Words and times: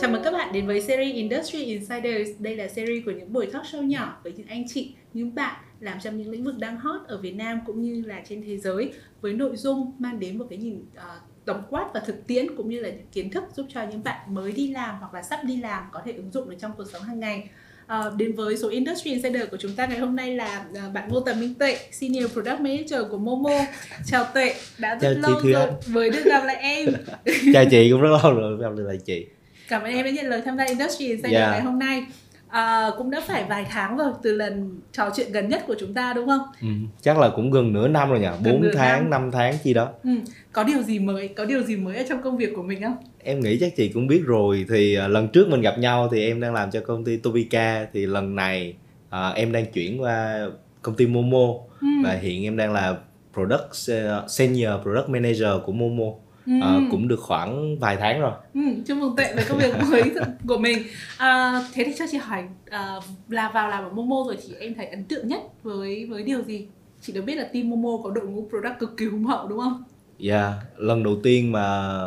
Chào 0.00 0.10
mừng 0.10 0.22
các 0.22 0.30
bạn 0.32 0.52
đến 0.52 0.66
với 0.66 0.80
series 0.80 1.14
Industry 1.14 1.64
Insiders. 1.64 2.30
Đây 2.38 2.56
là 2.56 2.68
series 2.68 3.04
của 3.04 3.10
những 3.10 3.32
buổi 3.32 3.46
talk 3.46 3.62
show 3.62 3.82
nhỏ 3.82 4.20
với 4.24 4.32
những 4.36 4.46
anh 4.46 4.64
chị, 4.68 4.94
những 5.14 5.34
bạn 5.34 5.56
làm 5.80 5.98
trong 6.00 6.16
những 6.16 6.30
lĩnh 6.30 6.44
vực 6.44 6.58
đang 6.58 6.76
hot 6.76 7.00
ở 7.08 7.18
Việt 7.18 7.34
Nam 7.36 7.60
cũng 7.66 7.82
như 7.82 8.02
là 8.06 8.22
trên 8.28 8.42
thế 8.42 8.58
giới 8.58 8.92
với 9.20 9.32
nội 9.32 9.56
dung 9.56 9.92
mang 9.98 10.20
đến 10.20 10.38
một 10.38 10.46
cái 10.50 10.58
nhìn 10.58 10.76
uh, 10.76 11.02
tổng 11.44 11.62
quát 11.70 11.90
và 11.94 12.00
thực 12.00 12.26
tiễn 12.26 12.56
cũng 12.56 12.68
như 12.68 12.80
là 12.80 12.88
những 12.88 13.06
kiến 13.12 13.30
thức 13.30 13.44
giúp 13.56 13.66
cho 13.68 13.82
những 13.90 14.02
bạn 14.04 14.34
mới 14.34 14.52
đi 14.52 14.68
làm 14.68 14.96
hoặc 15.00 15.14
là 15.14 15.22
sắp 15.22 15.40
đi 15.44 15.56
làm 15.56 15.84
có 15.92 16.02
thể 16.04 16.12
ứng 16.12 16.30
dụng 16.32 16.50
được 16.50 16.56
trong 16.60 16.72
cuộc 16.76 16.86
sống 16.92 17.02
hàng 17.02 17.20
ngày. 17.20 17.48
Uh, 17.84 18.16
đến 18.16 18.32
với 18.32 18.56
số 18.56 18.68
Industry 18.68 19.10
Insider 19.10 19.48
của 19.50 19.56
chúng 19.56 19.72
ta 19.76 19.86
ngày 19.86 19.98
hôm 19.98 20.16
nay 20.16 20.34
là 20.34 20.64
uh, 20.70 20.92
bạn 20.92 21.08
Ngô 21.08 21.20
Tầm 21.20 21.40
Minh 21.40 21.54
Tuệ, 21.54 21.78
Senior 21.92 22.32
Product 22.32 22.60
Manager 22.60 23.00
của 23.10 23.18
Momo. 23.18 23.50
Chào 24.06 24.26
Tuệ, 24.34 24.54
đã 24.78 24.94
rất 24.94 25.14
Chào 25.22 25.32
lâu 25.32 25.40
rồi 25.52 25.70
mới 25.88 26.10
được 26.10 26.24
gặp 26.24 26.44
lại 26.44 26.56
em. 26.56 26.88
Chào 27.52 27.64
chị 27.70 27.90
cũng 27.90 28.00
rất 28.00 28.08
lâu 28.22 28.34
rồi 28.34 28.56
mới 28.56 28.62
gặp 28.62 28.84
lại 28.84 28.98
chị. 29.04 29.26
Cảm 29.68 29.82
ơn 29.82 29.92
em 29.92 30.04
đã 30.04 30.10
nhận 30.10 30.26
lời 30.26 30.42
tham 30.44 30.56
gia 30.56 30.64
Industry 30.64 31.06
Insider 31.06 31.32
Yeah. 31.32 31.50
ngày 31.52 31.60
hôm 31.60 31.78
nay. 31.78 32.06
À, 32.48 32.90
cũng 32.98 33.10
đã 33.10 33.20
phải 33.26 33.44
vài 33.48 33.66
tháng 33.70 33.96
rồi 33.96 34.12
từ 34.22 34.36
lần 34.36 34.80
trò 34.92 35.10
chuyện 35.16 35.32
gần 35.32 35.48
nhất 35.48 35.64
của 35.66 35.74
chúng 35.80 35.94
ta 35.94 36.12
đúng 36.12 36.26
không? 36.26 36.40
Ừ, 36.62 36.68
chắc 37.02 37.18
là 37.18 37.28
cũng 37.36 37.50
gần 37.50 37.72
nửa 37.72 37.88
năm 37.88 38.10
rồi 38.10 38.20
nhỉ, 38.20 38.26
4 38.44 38.62
nửa 38.62 38.70
tháng, 38.74 39.10
năm. 39.10 39.22
5 39.22 39.30
tháng 39.30 39.54
chi 39.64 39.74
đó. 39.74 39.88
Ừ. 40.04 40.10
Có 40.52 40.64
điều 40.64 40.82
gì 40.82 40.98
mới, 40.98 41.28
có 41.28 41.44
điều 41.44 41.62
gì 41.62 41.76
mới 41.76 41.96
ở 41.96 42.04
trong 42.08 42.22
công 42.22 42.36
việc 42.36 42.52
của 42.56 42.62
mình 42.62 42.82
không? 42.82 42.96
Em 43.24 43.40
nghĩ 43.40 43.58
chắc 43.60 43.76
chị 43.76 43.88
cũng 43.88 44.06
biết 44.06 44.22
rồi 44.26 44.66
thì 44.68 44.94
à, 44.94 45.08
lần 45.08 45.28
trước 45.28 45.48
mình 45.48 45.60
gặp 45.60 45.78
nhau 45.78 46.08
thì 46.12 46.26
em 46.26 46.40
đang 46.40 46.54
làm 46.54 46.70
cho 46.70 46.80
công 46.80 47.04
ty 47.04 47.16
Tobica 47.16 47.86
thì 47.92 48.06
lần 48.06 48.34
này 48.34 48.74
à, 49.10 49.28
em 49.28 49.52
đang 49.52 49.66
chuyển 49.72 50.00
qua 50.02 50.46
công 50.82 50.94
ty 50.94 51.06
Momo 51.06 51.54
Ừ. 51.80 51.86
và 52.04 52.12
hiện 52.12 52.44
em 52.44 52.56
đang 52.56 52.72
là 52.72 52.96
product 53.34 53.72
se- 53.72 54.22
senior 54.28 54.70
product 54.82 55.08
manager 55.08 55.48
của 55.64 55.72
Momo. 55.72 56.04
Ừ. 56.46 56.52
À, 56.62 56.80
cũng 56.90 57.08
được 57.08 57.20
khoảng 57.20 57.78
vài 57.78 57.96
tháng 57.96 58.20
rồi. 58.20 58.32
Ừ, 58.54 58.60
chúc 58.86 58.98
mừng 58.98 59.16
Tuệ 59.16 59.32
với 59.34 59.44
công 59.48 59.58
việc 59.58 59.74
mới 59.90 60.02
của 60.48 60.58
mình. 60.58 60.78
À, 61.16 61.62
thế 61.74 61.84
thì 61.84 61.92
cho 61.98 62.04
chị 62.10 62.18
hỏi 62.18 62.44
à, 62.70 62.94
là 63.28 63.50
vào 63.54 63.68
làm 63.68 63.84
ở 63.84 63.90
Momo 63.90 64.16
rồi 64.26 64.36
thì 64.42 64.54
em 64.60 64.74
thấy 64.74 64.86
ấn 64.86 65.04
tượng 65.04 65.28
nhất 65.28 65.40
với 65.62 66.06
với 66.10 66.22
điều 66.22 66.42
gì? 66.42 66.66
Chị 67.00 67.12
được 67.12 67.22
biết 67.22 67.34
là 67.34 67.44
team 67.52 67.70
Momo 67.70 68.02
có 68.04 68.10
đội 68.10 68.26
ngũ 68.26 68.48
product 68.50 68.78
cực 68.78 68.96
kỳ 68.96 69.06
hùng 69.06 69.24
hậu 69.24 69.48
đúng 69.48 69.58
không? 69.58 69.82
Yeah, 70.18 70.52
lần 70.76 71.02
đầu 71.02 71.16
tiên 71.22 71.52
mà 71.52 71.62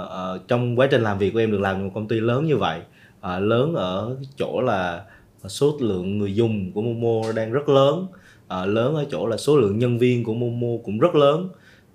ờ, 0.09 0.39
trong 0.47 0.79
quá 0.79 0.87
trình 0.91 1.01
làm 1.01 1.17
việc 1.17 1.33
của 1.33 1.39
em 1.39 1.51
được 1.51 1.61
làm 1.61 1.83
một 1.83 1.91
công 1.93 2.07
ty 2.07 2.19
lớn 2.19 2.45
như 2.45 2.57
vậy 2.57 2.79
Ờ, 3.21 3.39
lớn 3.39 3.73
ở 3.73 4.15
chỗ 4.37 4.61
là 4.61 5.03
số 5.47 5.77
lượng 5.79 6.17
người 6.17 6.35
dùng 6.35 6.71
của 6.73 6.81
Momo 6.81 7.31
đang 7.35 7.51
rất 7.51 7.69
lớn 7.69 8.07
Ờ, 8.47 8.65
lớn 8.65 8.95
ở 8.95 9.05
chỗ 9.11 9.27
là 9.27 9.37
số 9.37 9.57
lượng 9.57 9.79
nhân 9.79 9.97
viên 9.97 10.23
của 10.23 10.33
Momo 10.33 10.67
cũng 10.83 10.99
rất 10.99 11.15
lớn 11.15 11.49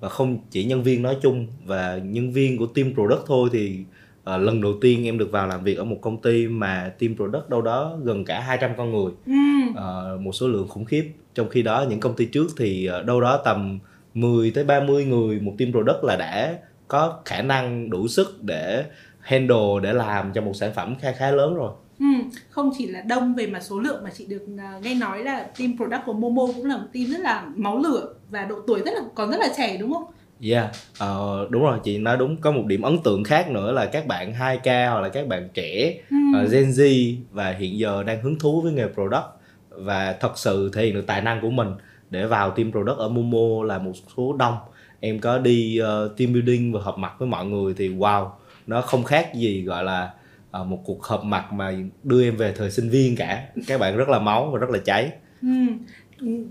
và 0.05 0.11
không 0.11 0.39
chỉ 0.51 0.65
nhân 0.65 0.83
viên 0.83 1.03
nói 1.03 1.17
chung 1.23 1.47
và 1.67 2.01
nhân 2.05 2.33
viên 2.33 2.59
của 2.59 2.67
team 2.67 2.95
product 2.95 3.21
thôi 3.27 3.49
thì 3.53 3.85
ờ, 4.25 4.39
lần 4.39 4.61
đầu 4.61 4.73
tiên 4.81 5.05
em 5.05 5.19
được 5.19 5.31
vào 5.31 5.47
làm 5.47 5.65
việc 5.65 5.79
ở 5.79 5.85
một 5.85 5.99
công 6.01 6.23
ty 6.23 6.49
mà 6.49 6.93
team 6.99 7.17
product 7.17 7.49
đâu 7.49 7.63
đó 7.63 7.99
gần 8.03 8.25
cả 8.25 8.41
200 8.41 8.71
con 8.77 8.93
người. 8.93 9.13
Ừ. 9.27 9.33
Ờ, 9.75 10.19
một 10.21 10.33
số 10.33 10.49
lượng 10.49 10.69
khủng 10.69 10.85
khiếp. 10.85 11.13
Trong 11.35 11.49
khi 11.49 11.63
đó 11.63 11.87
những 11.89 12.01
công 12.01 12.17
ty 12.17 12.25
trước 12.27 12.47
thì 12.59 12.87
ờ, 12.87 13.03
đâu 13.03 13.21
đó 13.21 13.43
tầm 13.45 13.79
10 14.15 14.51
tới 14.51 14.65
30 14.65 15.05
người 15.05 15.41
một 15.41 15.55
team 15.59 15.73
product 15.73 16.05
là 16.05 16.17
đã 16.17 16.59
có 16.89 17.21
khả 17.25 17.43
năng 17.43 17.91
đủ 17.91 18.09
sức 18.09 18.43
để 18.43 18.85
handle 19.21 19.81
để 19.83 19.93
làm 19.93 20.33
cho 20.33 20.41
một 20.41 20.53
sản 20.55 20.73
phẩm 20.75 20.95
khá 21.01 21.13
khá 21.13 21.31
lớn 21.31 21.55
rồi. 21.55 21.73
Ừ, 21.99 22.07
không 22.51 22.71
chỉ 22.79 22.87
là 22.87 23.01
đông 23.01 23.35
về 23.35 23.47
mặt 23.47 23.61
số 23.61 23.81
lượng 23.81 24.05
mà 24.05 24.11
chị 24.11 24.27
được 24.27 24.43
à, 24.59 24.81
nghe 24.83 24.95
nói 24.95 25.25
là 25.25 25.47
team 25.59 25.77
product 25.77 26.03
của 26.07 26.13
Momo 26.13 26.47
cũng 26.47 26.67
là 26.67 26.77
một 26.77 26.87
team 26.93 27.07
rất 27.11 27.21
là 27.21 27.47
máu 27.57 27.79
lửa 27.79 28.15
và 28.35 28.45
độ 28.45 28.57
tuổi 28.67 28.81
rất 28.85 28.93
là 28.95 29.01
còn 29.15 29.31
rất 29.31 29.37
là 29.41 29.49
trẻ 29.57 29.77
đúng 29.81 29.93
không? 29.93 30.05
Yeah, 30.51 30.71
ờ, 30.99 31.47
đúng 31.51 31.63
rồi 31.63 31.79
chị 31.85 31.99
nói 31.99 32.17
đúng 32.17 32.37
có 32.37 32.51
một 32.53 32.63
điểm 32.67 32.83
ấn 32.83 32.99
tượng 33.05 33.25
khác 33.25 33.51
nữa 33.51 33.73
là 33.73 33.87
các 33.87 34.07
bạn 34.07 34.33
2K 34.35 34.91
hoặc 34.91 35.01
là 35.01 35.09
các 35.09 35.27
bạn 35.27 35.49
trẻ 35.55 35.95
Ừ. 36.11 36.17
ờ, 36.35 36.47
Gen 36.53 36.71
Z 36.71 37.15
và 37.31 37.51
hiện 37.51 37.79
giờ 37.79 38.03
đang 38.03 38.23
hứng 38.23 38.39
thú 38.39 38.61
với 38.61 38.73
nghề 38.73 38.87
product 38.95 39.25
và 39.69 40.17
thật 40.21 40.39
sự 40.39 40.71
thể 40.75 40.85
hiện 40.85 40.95
được 40.95 41.07
tài 41.07 41.21
năng 41.23 41.41
của 41.41 41.51
mình 41.51 41.69
để 42.11 42.27
vào 42.27 42.51
team 42.51 42.73
product 42.73 42.99
ở 42.99 43.09
Momo 43.09 43.65
là 43.65 43.79
một 43.79 43.93
số 44.17 44.33
đông 44.33 44.57
em 45.01 45.19
có 45.19 45.39
đi 45.39 45.79
ờ, 45.79 46.15
team 46.19 46.33
building 46.33 46.73
và 46.73 46.81
họp 46.83 46.99
mặt 46.99 47.13
với 47.19 47.29
mọi 47.29 47.47
người 47.47 47.75
thì 47.77 47.89
wow 47.89 48.29
nó 48.67 48.81
không 48.81 49.05
khác 49.05 49.35
gì 49.35 49.63
gọi 49.63 49.85
là 49.85 50.11
ờ, 50.51 50.65
một 50.65 50.81
cuộc 50.85 51.05
họp 51.05 51.25
mặt 51.25 51.53
mà 51.53 51.73
đưa 52.03 52.25
em 52.25 52.37
về 52.37 52.53
thời 52.57 52.71
sinh 52.71 52.89
viên 52.91 53.17
cả 53.17 53.47
các 53.67 53.81
bạn 53.81 53.97
rất 53.97 54.09
là 54.09 54.19
máu 54.19 54.51
và 54.53 54.59
rất 54.59 54.71
là 54.71 54.79
cháy 54.85 55.11
Ừ. 55.43 55.49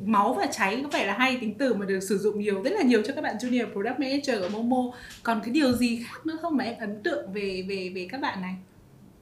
Máu 0.05 0.33
và 0.33 0.45
cháy 0.51 0.79
có 0.83 0.89
vẻ 0.89 1.05
là 1.05 1.13
hai 1.13 1.37
tính 1.41 1.53
từ 1.57 1.73
mà 1.73 1.85
được 1.85 1.99
sử 1.99 2.17
dụng 2.17 2.39
nhiều 2.39 2.63
rất 2.63 2.71
là 2.73 2.81
nhiều 2.81 3.01
cho 3.05 3.13
các 3.13 3.21
bạn 3.21 3.35
junior 3.37 3.71
product 3.71 3.99
manager 3.99 4.41
ở 4.41 4.49
Momo. 4.49 4.91
Còn 5.23 5.41
cái 5.43 5.49
điều 5.49 5.71
gì 5.71 6.03
khác 6.05 6.25
nữa 6.25 6.37
không 6.41 6.57
mà 6.57 6.63
em 6.63 6.75
ấn 6.79 7.03
tượng 7.03 7.33
về 7.33 7.65
về 7.67 7.91
về 7.95 8.07
các 8.11 8.21
bạn 8.21 8.41
này? 8.41 8.55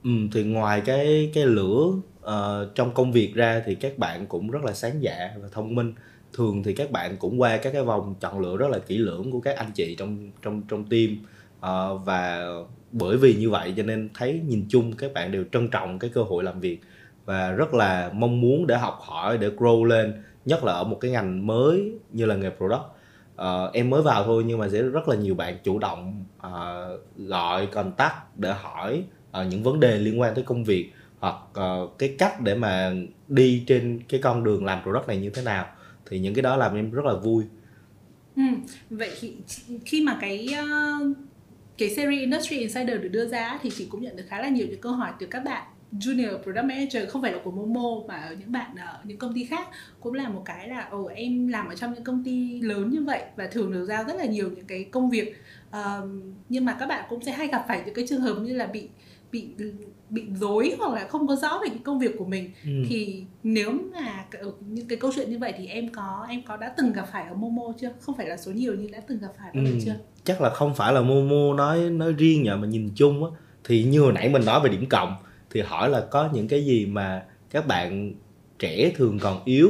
Ừ, 0.03 0.11
thì 0.33 0.43
ngoài 0.43 0.81
cái 0.85 1.31
cái 1.33 1.45
lửa 1.45 1.93
uh, 2.19 2.75
trong 2.75 2.93
công 2.93 3.11
việc 3.11 3.33
ra 3.35 3.61
thì 3.65 3.75
các 3.75 3.97
bạn 3.97 4.25
cũng 4.27 4.51
rất 4.51 4.63
là 4.63 4.73
sáng 4.73 5.03
dạ 5.03 5.29
và 5.41 5.47
thông 5.51 5.75
minh 5.75 5.93
thường 6.33 6.63
thì 6.63 6.73
các 6.73 6.91
bạn 6.91 7.17
cũng 7.19 7.41
qua 7.41 7.57
các 7.57 7.73
cái 7.73 7.83
vòng 7.83 8.15
chọn 8.19 8.39
lựa 8.39 8.57
rất 8.57 8.67
là 8.69 8.79
kỹ 8.79 8.97
lưỡng 8.97 9.31
của 9.31 9.39
các 9.39 9.57
anh 9.57 9.71
chị 9.71 9.95
trong 9.95 10.31
trong 10.41 10.61
trong 10.69 10.85
team 10.89 11.17
uh, 11.57 12.05
và 12.05 12.45
bởi 12.91 13.17
vì 13.17 13.35
như 13.35 13.49
vậy 13.49 13.73
cho 13.77 13.83
nên 13.83 14.09
thấy 14.13 14.41
nhìn 14.47 14.65
chung 14.69 14.93
các 14.93 15.13
bạn 15.13 15.31
đều 15.31 15.43
trân 15.51 15.69
trọng 15.69 15.99
cái 15.99 16.09
cơ 16.13 16.23
hội 16.23 16.43
làm 16.43 16.59
việc 16.59 16.79
và 17.25 17.51
rất 17.51 17.73
là 17.73 18.11
mong 18.13 18.41
muốn 18.41 18.67
để 18.67 18.77
học 18.77 18.99
hỏi 19.01 19.37
để 19.37 19.49
grow 19.49 19.83
lên 19.83 20.13
nhất 20.45 20.63
là 20.63 20.73
ở 20.73 20.83
một 20.83 20.97
cái 21.01 21.11
ngành 21.11 21.47
mới 21.47 21.91
như 22.11 22.25
là 22.25 22.35
nghề 22.35 22.49
product. 22.49 22.81
Uh, 23.31 23.73
em 23.73 23.89
mới 23.89 24.01
vào 24.01 24.23
thôi 24.23 24.43
nhưng 24.47 24.57
mà 24.57 24.69
sẽ 24.69 24.81
rất 24.81 25.07
là 25.07 25.15
nhiều 25.15 25.35
bạn 25.35 25.57
chủ 25.63 25.79
động 25.79 26.25
uh, 26.37 27.17
gọi 27.17 27.67
contact 27.67 28.15
để 28.37 28.53
hỏi 28.53 29.03
uh, 29.29 29.47
những 29.49 29.63
vấn 29.63 29.79
đề 29.79 29.97
liên 29.97 30.19
quan 30.19 30.35
tới 30.35 30.43
công 30.43 30.63
việc 30.63 30.91
hoặc 31.19 31.35
uh, 31.59 31.97
cái 31.97 32.15
cách 32.17 32.41
để 32.41 32.55
mà 32.55 32.93
đi 33.27 33.63
trên 33.67 33.99
cái 34.09 34.19
con 34.23 34.43
đường 34.43 34.65
làm 34.65 34.83
product 34.83 35.07
này 35.07 35.17
như 35.17 35.29
thế 35.29 35.41
nào. 35.41 35.65
Thì 36.05 36.19
những 36.19 36.33
cái 36.33 36.41
đó 36.41 36.57
làm 36.57 36.75
em 36.75 36.91
rất 36.91 37.05
là 37.05 37.13
vui. 37.13 37.43
Ừ. 38.35 38.43
Vậy 38.89 39.11
thì 39.19 39.33
khi 39.85 40.01
mà 40.01 40.17
cái 40.21 40.47
uh, 40.51 41.17
cái 41.77 41.89
series 41.89 42.19
Industry 42.19 42.57
Insider 42.57 43.01
được 43.01 43.09
đưa 43.09 43.27
ra 43.27 43.59
thì 43.61 43.69
chị 43.69 43.87
cũng 43.89 44.01
nhận 44.01 44.15
được 44.15 44.23
khá 44.27 44.41
là 44.41 44.49
nhiều 44.49 44.67
những 44.67 44.81
câu 44.81 44.91
hỏi 44.91 45.11
từ 45.19 45.27
các 45.27 45.43
bạn 45.43 45.63
junior 45.99 46.43
product 46.43 46.65
manager 46.65 47.09
không 47.09 47.21
phải 47.21 47.31
là 47.31 47.39
của 47.43 47.51
Momo 47.51 48.07
mà 48.07 48.15
ở 48.15 48.35
những 48.39 48.51
bạn 48.51 48.75
ở 48.75 48.99
những 49.03 49.17
công 49.17 49.33
ty 49.33 49.43
khác 49.45 49.67
cũng 49.99 50.13
là 50.13 50.29
một 50.29 50.41
cái 50.45 50.67
là 50.69 50.87
ồ 50.91 51.05
em 51.05 51.47
làm 51.47 51.67
ở 51.67 51.75
trong 51.75 51.93
những 51.93 52.03
công 52.03 52.23
ty 52.23 52.61
lớn 52.61 52.89
như 52.89 53.03
vậy 53.03 53.21
và 53.35 53.47
thường 53.47 53.71
được 53.71 53.85
giao 53.85 54.03
rất 54.03 54.15
là 54.15 54.25
nhiều 54.25 54.49
những 54.55 54.65
cái 54.65 54.83
công 54.83 55.09
việc 55.09 55.35
Ờm, 55.71 56.21
nhưng 56.49 56.65
mà 56.65 56.77
các 56.79 56.85
bạn 56.85 57.05
cũng 57.09 57.23
sẽ 57.23 57.31
hay 57.31 57.47
gặp 57.47 57.65
phải 57.67 57.81
những 57.85 57.93
cái 57.95 58.05
trường 58.09 58.21
hợp 58.21 58.35
như 58.41 58.53
là 58.53 58.65
bị 58.65 58.87
bị 59.31 59.47
bị 60.09 60.23
dối 60.35 60.75
hoặc 60.79 60.93
là 60.93 61.07
không 61.07 61.27
có 61.27 61.35
rõ 61.35 61.59
về 61.63 61.67
cái 61.69 61.79
công 61.83 61.99
việc 61.99 62.11
của 62.17 62.25
mình 62.25 62.51
Ừ. 62.65 62.71
thì 62.89 63.23
nếu 63.43 63.71
mà 63.93 64.25
ở 64.39 64.51
những 64.69 64.87
cái 64.87 64.97
câu 64.97 65.11
chuyện 65.15 65.29
như 65.29 65.37
vậy 65.39 65.53
thì 65.57 65.67
em 65.67 65.89
có 65.89 66.25
em 66.29 66.41
có 66.47 66.57
đã 66.57 66.73
từng 66.77 66.93
gặp 66.93 67.05
phải 67.11 67.23
ở 67.27 67.33
Momo 67.33 67.63
chưa 67.81 67.89
không 67.99 68.15
phải 68.17 68.27
là 68.27 68.37
số 68.37 68.51
nhiều 68.51 68.75
nhưng 68.79 68.91
đã 68.91 68.99
từng 69.07 69.19
gặp 69.19 69.31
phải 69.39 69.49
Ừ. 69.53 69.61
chưa 69.85 69.95
chắc 70.23 70.41
là 70.41 70.49
không 70.49 70.75
phải 70.75 70.93
là 70.93 71.01
Momo 71.01 71.53
nói 71.57 71.79
nói 71.89 72.13
riêng 72.13 72.43
nhờ 72.43 72.57
mà 72.57 72.67
nhìn 72.67 72.89
chung 72.95 73.23
á 73.25 73.29
thì 73.63 73.83
như 73.83 74.01
hồi 74.01 74.13
nãy 74.13 74.29
mình 74.29 74.45
nói 74.45 74.59
về 74.63 74.69
điểm 74.69 74.85
cộng 74.89 75.15
thì 75.51 75.61
hỏi 75.61 75.89
là 75.89 76.01
có 76.11 76.29
những 76.33 76.47
cái 76.47 76.65
gì 76.65 76.85
mà 76.85 77.23
các 77.49 77.67
bạn 77.67 78.13
trẻ 78.59 78.91
thường 78.95 79.19
còn 79.19 79.41
yếu 79.45 79.69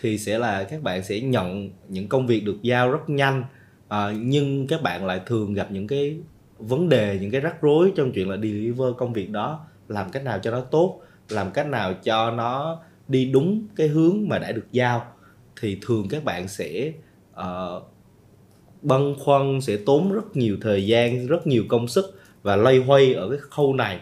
thì 0.00 0.18
sẽ 0.18 0.38
là 0.38 0.64
các 0.64 0.82
bạn 0.82 1.02
sẽ 1.02 1.20
nhận 1.20 1.70
những 1.88 2.08
công 2.08 2.26
việc 2.26 2.44
được 2.44 2.62
giao 2.62 2.90
rất 2.90 3.10
nhanh. 3.10 3.44
À, 3.88 4.12
nhưng 4.18 4.66
các 4.66 4.82
bạn 4.82 5.06
lại 5.06 5.20
thường 5.26 5.54
gặp 5.54 5.70
những 5.70 5.86
cái 5.86 6.18
vấn 6.58 6.88
đề 6.88 7.18
những 7.20 7.30
cái 7.30 7.40
rắc 7.40 7.62
rối 7.62 7.92
trong 7.96 8.12
chuyện 8.12 8.30
là 8.30 8.36
deliver 8.36 8.94
công 8.98 9.12
việc 9.12 9.30
đó. 9.30 9.66
Làm 9.88 10.10
cách 10.10 10.24
nào 10.24 10.38
cho 10.38 10.50
nó 10.50 10.60
tốt 10.60 11.00
làm 11.28 11.50
cách 11.50 11.66
nào 11.66 11.94
cho 11.94 12.30
nó 12.30 12.80
đi 13.08 13.24
đúng 13.24 13.66
cái 13.76 13.88
hướng 13.88 14.28
mà 14.28 14.38
đã 14.38 14.52
được 14.52 14.66
giao. 14.72 15.06
Thì 15.60 15.78
thường 15.82 16.08
các 16.10 16.24
bạn 16.24 16.48
sẽ 16.48 16.92
ờ, 17.32 17.76
uh, 17.76 17.92
băn 18.82 19.14
khoăn 19.18 19.60
sẽ 19.60 19.76
tốn 19.86 20.12
rất 20.12 20.36
nhiều 20.36 20.56
thời 20.60 20.86
gian 20.86 21.26
rất 21.26 21.46
nhiều 21.46 21.64
công 21.68 21.88
sức 21.88 22.20
và 22.42 22.56
loay 22.56 22.78
hoay 22.78 23.14
ở 23.14 23.30
cái 23.30 23.38
khâu 23.38 23.74
này. 23.74 24.00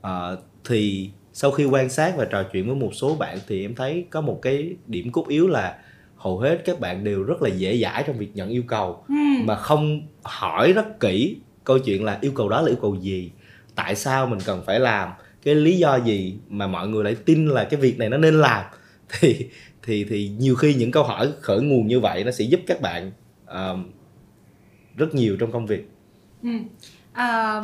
Uh, 0.00 0.38
thì 0.64 1.10
sau 1.32 1.50
khi 1.50 1.64
quan 1.64 1.88
sát 1.88 2.14
và 2.16 2.24
trò 2.24 2.42
chuyện 2.42 2.66
với 2.66 2.76
một 2.76 2.90
số 2.94 3.14
bạn 3.14 3.38
thì 3.48 3.64
em 3.64 3.74
thấy 3.74 4.04
có 4.10 4.20
một 4.20 4.38
cái 4.42 4.76
điểm 4.86 5.12
cốt 5.12 5.28
yếu 5.28 5.48
là 5.48 5.76
hầu 6.16 6.38
hết 6.38 6.62
các 6.64 6.80
bạn 6.80 7.04
đều 7.04 7.22
rất 7.22 7.42
là 7.42 7.48
dễ 7.48 7.78
dãi 7.78 8.04
trong 8.06 8.18
việc 8.18 8.30
nhận 8.34 8.48
yêu 8.48 8.62
cầu 8.66 9.04
ừ. 9.08 9.14
mà 9.44 9.56
không 9.56 10.02
hỏi 10.22 10.72
rất 10.72 11.00
kỹ 11.00 11.36
câu 11.64 11.78
chuyện 11.78 12.04
là 12.04 12.18
yêu 12.20 12.32
cầu 12.34 12.48
đó 12.48 12.60
là 12.62 12.68
yêu 12.68 12.78
cầu 12.82 12.94
gì 12.94 13.30
tại 13.74 13.94
sao 13.94 14.26
mình 14.26 14.38
cần 14.44 14.62
phải 14.66 14.80
làm 14.80 15.08
cái 15.42 15.54
lý 15.54 15.78
do 15.78 15.96
gì 15.96 16.38
mà 16.48 16.66
mọi 16.66 16.88
người 16.88 17.04
lại 17.04 17.16
tin 17.24 17.46
là 17.46 17.64
cái 17.64 17.80
việc 17.80 17.98
này 17.98 18.08
nó 18.08 18.16
nên 18.16 18.34
làm 18.34 18.64
thì 19.20 19.48
thì 19.82 20.04
thì 20.04 20.28
nhiều 20.38 20.54
khi 20.54 20.74
những 20.74 20.90
câu 20.90 21.02
hỏi 21.02 21.32
khởi 21.40 21.60
nguồn 21.60 21.86
như 21.86 22.00
vậy 22.00 22.24
nó 22.24 22.30
sẽ 22.30 22.44
giúp 22.44 22.60
các 22.66 22.80
bạn 22.80 23.12
um, 23.46 23.84
rất 24.96 25.14
nhiều 25.14 25.36
trong 25.36 25.52
công 25.52 25.66
việc 25.66 25.88
Ừ. 26.42 26.50
À, 27.12 27.62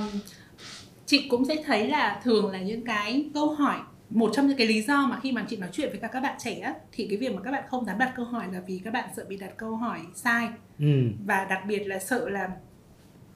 chị 1.06 1.28
cũng 1.28 1.44
sẽ 1.44 1.56
thấy 1.66 1.88
là 1.88 2.20
thường 2.24 2.50
là 2.50 2.60
những 2.60 2.84
cái 2.84 3.30
câu 3.34 3.54
hỏi 3.54 3.78
một 4.10 4.30
trong 4.34 4.46
những 4.46 4.56
cái 4.56 4.66
lý 4.66 4.82
do 4.82 5.06
mà 5.06 5.20
khi 5.22 5.32
mà 5.32 5.46
chị 5.48 5.56
nói 5.56 5.68
chuyện 5.72 5.90
với 5.90 5.98
các 5.98 6.10
các 6.12 6.20
bạn 6.20 6.36
trẻ 6.38 6.58
á, 6.58 6.74
thì 6.92 7.06
cái 7.10 7.18
việc 7.18 7.34
mà 7.34 7.42
các 7.42 7.50
bạn 7.50 7.64
không 7.68 7.84
dám 7.84 7.98
đặt 7.98 8.12
câu 8.16 8.24
hỏi 8.24 8.46
là 8.52 8.60
vì 8.66 8.80
các 8.84 8.92
bạn 8.92 9.08
sợ 9.16 9.24
bị 9.28 9.36
đặt 9.36 9.56
câu 9.56 9.76
hỏi 9.76 10.00
sai 10.14 10.48
ừ. 10.78 11.10
và 11.26 11.46
đặc 11.50 11.62
biệt 11.68 11.86
là 11.86 11.98
sợ 11.98 12.28
là 12.28 12.50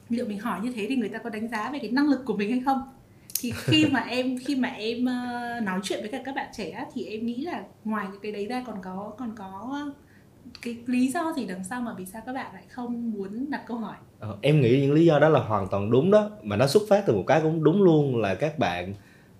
liệu 0.08 0.26
mình 0.26 0.38
hỏi 0.38 0.60
như 0.62 0.72
thế 0.72 0.86
thì 0.88 0.96
người 0.96 1.08
ta 1.08 1.18
có 1.18 1.30
đánh 1.30 1.48
giá 1.48 1.70
về 1.70 1.78
cái 1.78 1.90
năng 1.90 2.08
lực 2.08 2.20
của 2.24 2.36
mình 2.36 2.50
hay 2.50 2.60
không 2.64 2.82
thì 3.40 3.52
khi 3.56 3.86
mà 3.90 4.00
em 4.00 4.38
khi 4.38 4.56
mà 4.56 4.68
em 4.68 4.98
uh, 4.98 5.62
nói 5.62 5.80
chuyện 5.82 6.00
với 6.00 6.10
cả 6.10 6.22
các 6.24 6.34
bạn 6.34 6.48
trẻ 6.56 6.86
thì 6.94 7.04
em 7.04 7.26
nghĩ 7.26 7.36
là 7.36 7.62
ngoài 7.84 8.06
những 8.12 8.20
cái 8.20 8.32
đấy 8.32 8.46
ra 8.46 8.62
còn 8.66 8.76
có 8.82 9.12
còn 9.18 9.32
có 9.36 9.90
cái 10.62 10.76
lý 10.86 11.06
do 11.06 11.32
gì 11.36 11.46
đằng 11.46 11.64
sau 11.64 11.80
mà 11.80 11.94
vì 11.98 12.06
sao 12.06 12.22
các 12.26 12.32
bạn 12.32 12.54
lại 12.54 12.62
không 12.68 13.10
muốn 13.10 13.50
đặt 13.50 13.62
câu 13.66 13.76
hỏi 13.76 13.96
ờ, 14.18 14.36
em 14.40 14.60
nghĩ 14.60 14.80
những 14.80 14.92
lý 14.92 15.06
do 15.06 15.18
đó 15.18 15.28
là 15.28 15.40
hoàn 15.40 15.68
toàn 15.68 15.90
đúng 15.90 16.10
đó 16.10 16.30
mà 16.42 16.56
nó 16.56 16.66
xuất 16.66 16.82
phát 16.88 17.04
từ 17.06 17.14
một 17.14 17.24
cái 17.26 17.40
cũng 17.42 17.64
đúng 17.64 17.82
luôn 17.82 18.20
là 18.20 18.34
các 18.34 18.58
bạn 18.58 18.94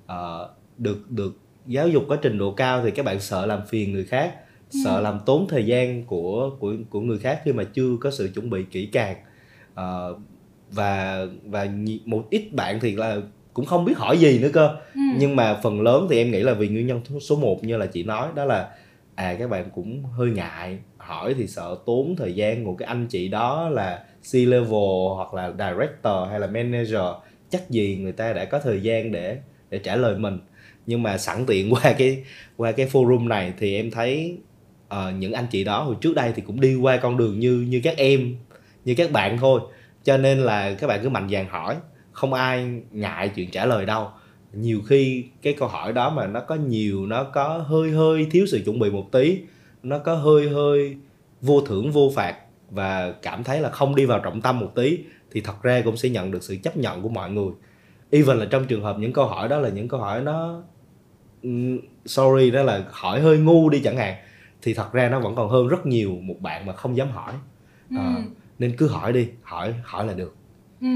uh, 0.05 0.51
được 0.79 1.11
được 1.11 1.39
giáo 1.67 1.89
dục 1.89 2.05
có 2.09 2.17
trình 2.17 2.39
độ 2.39 2.53
cao 2.53 2.83
thì 2.83 2.91
các 2.91 3.05
bạn 3.05 3.21
sợ 3.21 3.47
làm 3.47 3.67
phiền 3.67 3.93
người 3.93 4.05
khác 4.05 4.35
ừ. 4.73 4.81
sợ 4.85 5.01
làm 5.01 5.21
tốn 5.27 5.47
thời 5.49 5.67
gian 5.67 6.05
của 6.05 6.51
của 6.61 6.75
của 6.91 7.01
người 7.01 7.19
khác 7.19 7.41
khi 7.45 7.53
mà 7.53 7.65
chưa 7.65 7.97
có 8.01 8.11
sự 8.11 8.31
chuẩn 8.35 8.51
bị 8.51 8.65
kỹ 8.71 8.87
càng 8.87 9.17
uh, 9.73 10.19
và 10.71 11.27
và 11.45 11.67
một 12.05 12.27
ít 12.31 12.53
bạn 12.53 12.81
thì 12.81 12.97
là 12.97 13.17
cũng 13.55 13.67
không 13.67 13.85
biết 13.85 13.99
hỏi 13.99 14.19
gì 14.19 14.39
nữa 14.39 14.51
cơ 14.53 14.77
ừ. 14.95 15.01
nhưng 15.19 15.37
mà 15.37 15.61
phần 15.63 15.81
lớn 15.81 16.07
thì 16.11 16.19
em 16.19 16.31
nghĩ 16.31 16.43
là 16.43 16.55
vì 16.55 16.69
nguyên 16.69 16.87
nhân 16.87 17.01
số 17.21 17.37
1 17.37 17.65
như 17.65 17.77
là 17.77 17.87
chị 17.87 18.03
nói 18.03 18.29
đó 18.35 18.45
là 18.45 18.69
à 19.15 19.37
các 19.39 19.51
bạn 19.51 19.65
cũng 19.75 20.05
hơi 20.05 20.31
ngại 20.31 20.79
hỏi 21.11 21.35
thì 21.39 21.47
sợ 21.47 21.77
tốn 21.87 22.15
thời 22.17 22.35
gian 22.35 22.65
của 22.65 22.75
cái 22.75 22.87
anh 22.87 23.07
chị 23.07 23.29
đó 23.29 23.69
là 23.69 24.05
C 24.33 24.35
level 24.35 25.15
hoặc 25.15 25.35
là 25.35 25.53
director 25.53 26.29
hay 26.31 26.41
là 26.41 26.47
manager. 26.47 27.03
Chắc 27.51 27.71
gì 27.71 27.97
người 27.97 28.13
ta 28.13 28.33
đã 28.33 28.45
có 28.45 28.59
thời 28.59 28.81
gian 28.81 29.13
để 29.13 29.39
để 29.71 29.79
trả 29.79 29.97
lời 29.97 30.19
mình. 30.19 30.39
Nhưng 30.87 31.03
mà 31.03 31.19
sẵn 31.19 31.47
tiện 31.47 31.75
qua 31.75 31.93
cái 31.99 32.25
qua 32.57 32.73
cái 32.73 32.87
forum 32.87 33.29
này 33.29 33.53
thì 33.59 33.77
em 33.77 33.91
thấy 33.91 34.39
uh, 34.95 34.99
những 35.19 35.33
anh 35.33 35.47
chị 35.51 35.65
đó 35.65 35.83
hồi 35.83 35.97
trước 36.01 36.15
đây 36.15 36.33
thì 36.37 36.43
cũng 36.47 36.61
đi 36.61 36.75
qua 36.75 36.97
con 36.97 37.17
đường 37.17 37.39
như 37.39 37.67
như 37.69 37.81
các 37.85 37.97
em 37.97 38.37
như 38.85 38.95
các 38.95 39.13
bạn 39.13 39.39
thôi. 39.39 39.61
Cho 40.05 40.17
nên 40.17 40.39
là 40.39 40.75
các 40.75 40.87
bạn 40.87 41.01
cứ 41.03 41.09
mạnh 41.09 41.29
dạn 41.33 41.47
hỏi 41.49 41.77
không 42.13 42.33
ai 42.33 42.81
ngại 42.91 43.29
chuyện 43.29 43.51
trả 43.51 43.67
lời 43.67 43.87
đâu. 43.87 44.09
Nhiều 44.53 44.81
khi 44.87 45.25
cái 45.43 45.53
câu 45.53 45.69
hỏi 45.69 45.93
đó 45.93 46.11
mà 46.11 46.27
nó 46.27 46.41
có 46.41 46.55
nhiều 46.55 47.07
nó 47.07 47.25
có 47.25 47.65
hơi 47.67 47.91
hơi 47.91 48.27
thiếu 48.31 48.47
sự 48.49 48.63
chuẩn 48.65 48.79
bị 48.79 48.91
một 48.91 49.13
tí 49.13 49.39
nó 49.83 49.99
có 49.99 50.15
hơi 50.15 50.49
hơi 50.49 50.97
vô 51.41 51.61
thưởng 51.61 51.93
vô 51.93 52.13
phạt 52.15 52.37
và 52.71 53.13
cảm 53.23 53.45
thấy 53.45 53.61
là 53.61 53.71
không 53.71 53.95
đi 53.95 54.05
vào 54.05 54.19
trọng 54.19 54.41
tâm 54.41 54.61
một 54.61 54.73
tí 54.75 54.99
thì 55.31 55.41
thật 55.41 55.63
ra 55.63 55.83
cũng 55.85 55.97
sẽ 55.97 56.09
nhận 56.09 56.31
được 56.31 56.43
sự 56.43 56.57
chấp 56.63 56.77
nhận 56.77 57.03
của 57.03 57.09
mọi 57.09 57.31
người 57.31 57.53
even 58.11 58.37
là 58.37 58.47
trong 58.51 58.67
trường 58.67 58.83
hợp 58.83 58.97
những 58.99 59.13
câu 59.13 59.27
hỏi 59.27 59.49
đó 59.49 59.59
là 59.59 59.69
những 59.69 59.89
câu 59.89 60.01
hỏi 60.01 60.23
nó 60.23 60.63
sorry 62.07 62.51
đó 62.51 62.63
là 62.63 62.85
hỏi 62.91 63.21
hơi 63.21 63.39
ngu 63.39 63.71
đi 63.71 63.81
chẳng 63.85 63.97
hạn 63.97 64.15
thì 64.63 64.75
thật 64.75 64.93
ra 64.93 65.09
nó 65.09 65.21
vẫn 65.21 65.35
còn 65.35 65.51
hơn 65.51 65.69
rất 65.69 65.87
nhiều 65.87 66.19
một 66.23 66.37
bạn 66.41 66.67
mà 66.67 66.73
không 66.73 66.97
dám 66.97 67.11
hỏi 67.11 67.33
à, 67.97 68.15
ừ. 68.17 68.23
nên 68.59 68.77
cứ 68.77 68.89
hỏi 68.89 69.13
đi 69.13 69.29
hỏi 69.43 69.75
hỏi 69.83 70.07
là 70.07 70.13
được 70.13 70.37
ừ. 70.81 70.89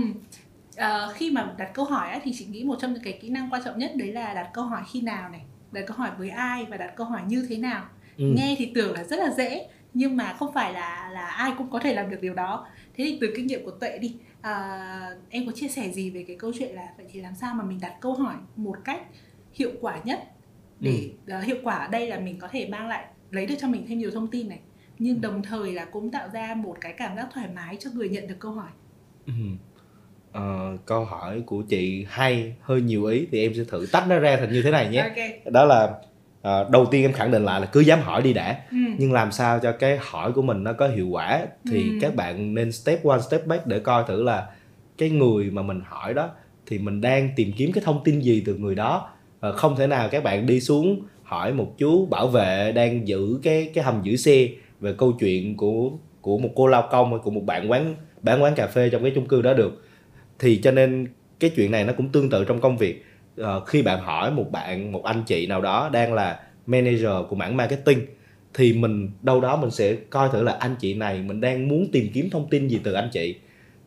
à, 0.76 1.08
khi 1.14 1.30
mà 1.30 1.54
đặt 1.58 1.70
câu 1.74 1.84
hỏi 1.84 2.10
á, 2.10 2.20
thì 2.24 2.32
chị 2.38 2.46
nghĩ 2.46 2.64
một 2.64 2.76
trong 2.80 2.92
những 2.94 3.02
cái 3.02 3.18
kỹ 3.22 3.28
năng 3.28 3.48
quan 3.52 3.62
trọng 3.64 3.78
nhất 3.78 3.90
đấy 3.96 4.12
là 4.12 4.34
đặt 4.34 4.50
câu 4.54 4.64
hỏi 4.64 4.82
khi 4.92 5.00
nào 5.00 5.28
này 5.28 5.40
đặt 5.72 5.84
câu 5.86 5.96
hỏi 5.96 6.10
với 6.18 6.30
ai 6.30 6.66
và 6.70 6.76
đặt 6.76 6.92
câu 6.96 7.06
hỏi 7.06 7.20
như 7.26 7.46
thế 7.48 7.56
nào 7.56 7.84
ừ. 8.18 8.24
nghe 8.36 8.54
thì 8.58 8.72
tưởng 8.74 8.92
là 8.92 9.04
rất 9.04 9.18
là 9.18 9.30
dễ 9.30 9.66
nhưng 9.94 10.16
mà 10.16 10.32
không 10.38 10.52
phải 10.54 10.72
là 10.72 11.10
là 11.12 11.26
ai 11.26 11.52
cũng 11.58 11.70
có 11.70 11.78
thể 11.78 11.94
làm 11.94 12.10
được 12.10 12.18
điều 12.20 12.34
đó 12.34 12.66
thế 12.96 13.04
thì 13.04 13.18
từ 13.20 13.32
kinh 13.36 13.46
nghiệm 13.46 13.64
của 13.64 13.70
tuệ 13.70 13.98
đi 13.98 14.16
à, 14.40 15.16
em 15.30 15.46
có 15.46 15.52
chia 15.52 15.68
sẻ 15.68 15.90
gì 15.90 16.10
về 16.10 16.24
cái 16.28 16.36
câu 16.36 16.52
chuyện 16.58 16.74
là 16.74 16.88
vậy 16.96 17.06
thì 17.12 17.20
làm 17.20 17.34
sao 17.34 17.54
mà 17.54 17.64
mình 17.64 17.78
đặt 17.80 17.94
câu 18.00 18.14
hỏi 18.14 18.34
một 18.56 18.76
cách 18.84 19.02
hiệu 19.52 19.70
quả 19.80 20.00
nhất 20.04 20.20
để 20.80 21.10
ừ. 21.26 21.38
uh, 21.38 21.44
hiệu 21.44 21.56
quả 21.62 21.76
ở 21.76 21.88
đây 21.88 22.08
là 22.08 22.18
mình 22.18 22.38
có 22.38 22.48
thể 22.48 22.68
mang 22.68 22.88
lại 22.88 23.04
lấy 23.30 23.46
được 23.46 23.54
cho 23.60 23.68
mình 23.68 23.84
thêm 23.88 23.98
nhiều 23.98 24.10
thông 24.10 24.30
tin 24.30 24.48
này 24.48 24.58
nhưng 24.98 25.20
đồng 25.20 25.42
thời 25.42 25.72
là 25.72 25.84
cũng 25.84 26.10
tạo 26.10 26.28
ra 26.28 26.54
một 26.54 26.76
cái 26.80 26.92
cảm 26.92 27.16
giác 27.16 27.28
thoải 27.34 27.48
mái 27.54 27.76
cho 27.80 27.90
người 27.94 28.08
nhận 28.08 28.26
được 28.26 28.36
câu 28.38 28.52
hỏi 28.52 28.70
ừ. 29.26 29.32
uh, 30.38 30.86
câu 30.86 31.04
hỏi 31.04 31.42
của 31.46 31.62
chị 31.62 32.06
hay 32.08 32.54
hơi 32.60 32.80
nhiều 32.80 33.04
ý 33.04 33.26
thì 33.30 33.42
em 33.42 33.54
sẽ 33.54 33.64
thử 33.64 33.86
tách 33.92 34.08
nó 34.08 34.18
ra 34.18 34.36
thành 34.36 34.52
như 34.52 34.62
thế 34.62 34.70
này 34.70 34.88
nhé 34.88 35.00
okay. 35.00 35.40
đó 35.52 35.64
là 35.64 36.00
uh, 36.48 36.70
đầu 36.70 36.86
tiên 36.86 37.02
em 37.02 37.12
khẳng 37.12 37.30
định 37.30 37.44
lại 37.44 37.60
là 37.60 37.66
cứ 37.66 37.80
dám 37.80 38.00
hỏi 38.02 38.22
đi 38.22 38.32
đã 38.32 38.58
ừ. 38.70 38.76
nhưng 38.98 39.12
làm 39.12 39.32
sao 39.32 39.58
cho 39.62 39.72
cái 39.72 39.98
hỏi 40.00 40.32
của 40.32 40.42
mình 40.42 40.64
nó 40.64 40.72
có 40.72 40.88
hiệu 40.88 41.08
quả 41.08 41.46
thì 41.70 41.82
ừ. 41.82 41.98
các 42.00 42.14
bạn 42.14 42.54
nên 42.54 42.72
step 42.72 43.04
one 43.04 43.20
step 43.20 43.46
back 43.46 43.66
để 43.66 43.78
coi 43.78 44.04
thử 44.08 44.22
là 44.22 44.46
cái 44.98 45.10
người 45.10 45.50
mà 45.50 45.62
mình 45.62 45.80
hỏi 45.84 46.14
đó 46.14 46.30
thì 46.66 46.78
mình 46.78 47.00
đang 47.00 47.28
tìm 47.36 47.52
kiếm 47.56 47.72
cái 47.72 47.84
thông 47.84 48.04
tin 48.04 48.20
gì 48.20 48.42
từ 48.46 48.54
người 48.54 48.74
đó 48.74 49.10
uh, 49.48 49.54
không 49.54 49.76
thể 49.76 49.86
nào 49.86 50.08
các 50.08 50.24
bạn 50.24 50.46
đi 50.46 50.60
xuống 50.60 51.02
hỏi 51.22 51.52
một 51.52 51.74
chú 51.78 52.06
bảo 52.06 52.28
vệ 52.28 52.72
đang 52.72 53.08
giữ 53.08 53.38
cái 53.42 53.70
cái 53.74 53.84
hầm 53.84 54.02
giữ 54.02 54.16
xe 54.16 54.48
về 54.80 54.94
câu 54.98 55.12
chuyện 55.12 55.56
của 55.56 55.90
của 56.20 56.38
một 56.38 56.50
cô 56.54 56.66
lao 56.66 56.88
công 56.90 57.10
hay 57.10 57.18
của 57.24 57.30
một 57.30 57.42
bạn 57.46 57.70
quán 57.70 57.94
bán 58.22 58.42
quán 58.42 58.54
cà 58.54 58.66
phê 58.66 58.90
trong 58.90 59.02
cái 59.02 59.12
chung 59.14 59.28
cư 59.28 59.42
đó 59.42 59.54
được 59.54 59.84
thì 60.38 60.60
cho 60.62 60.70
nên 60.70 61.06
cái 61.40 61.50
chuyện 61.50 61.70
này 61.70 61.84
nó 61.84 61.92
cũng 61.92 62.08
tương 62.08 62.30
tự 62.30 62.44
trong 62.44 62.60
công 62.60 62.76
việc 62.76 63.04
uh, 63.40 63.66
khi 63.66 63.82
bạn 63.82 64.00
hỏi 64.00 64.30
một 64.30 64.46
bạn 64.52 64.92
một 64.92 65.04
anh 65.04 65.22
chị 65.26 65.46
nào 65.46 65.60
đó 65.60 65.90
đang 65.92 66.14
là 66.14 66.40
manager 66.66 67.12
của 67.28 67.36
mảng 67.36 67.56
marketing 67.56 68.06
thì 68.54 68.72
mình 68.72 69.10
đâu 69.22 69.40
đó 69.40 69.56
mình 69.56 69.70
sẽ 69.70 69.94
coi 70.10 70.28
thử 70.28 70.42
là 70.42 70.52
anh 70.52 70.76
chị 70.80 70.94
này 70.94 71.22
mình 71.22 71.40
đang 71.40 71.68
muốn 71.68 71.86
tìm 71.92 72.10
kiếm 72.14 72.30
thông 72.30 72.48
tin 72.48 72.68
gì 72.68 72.80
từ 72.84 72.92
anh 72.92 73.08
chị. 73.12 73.36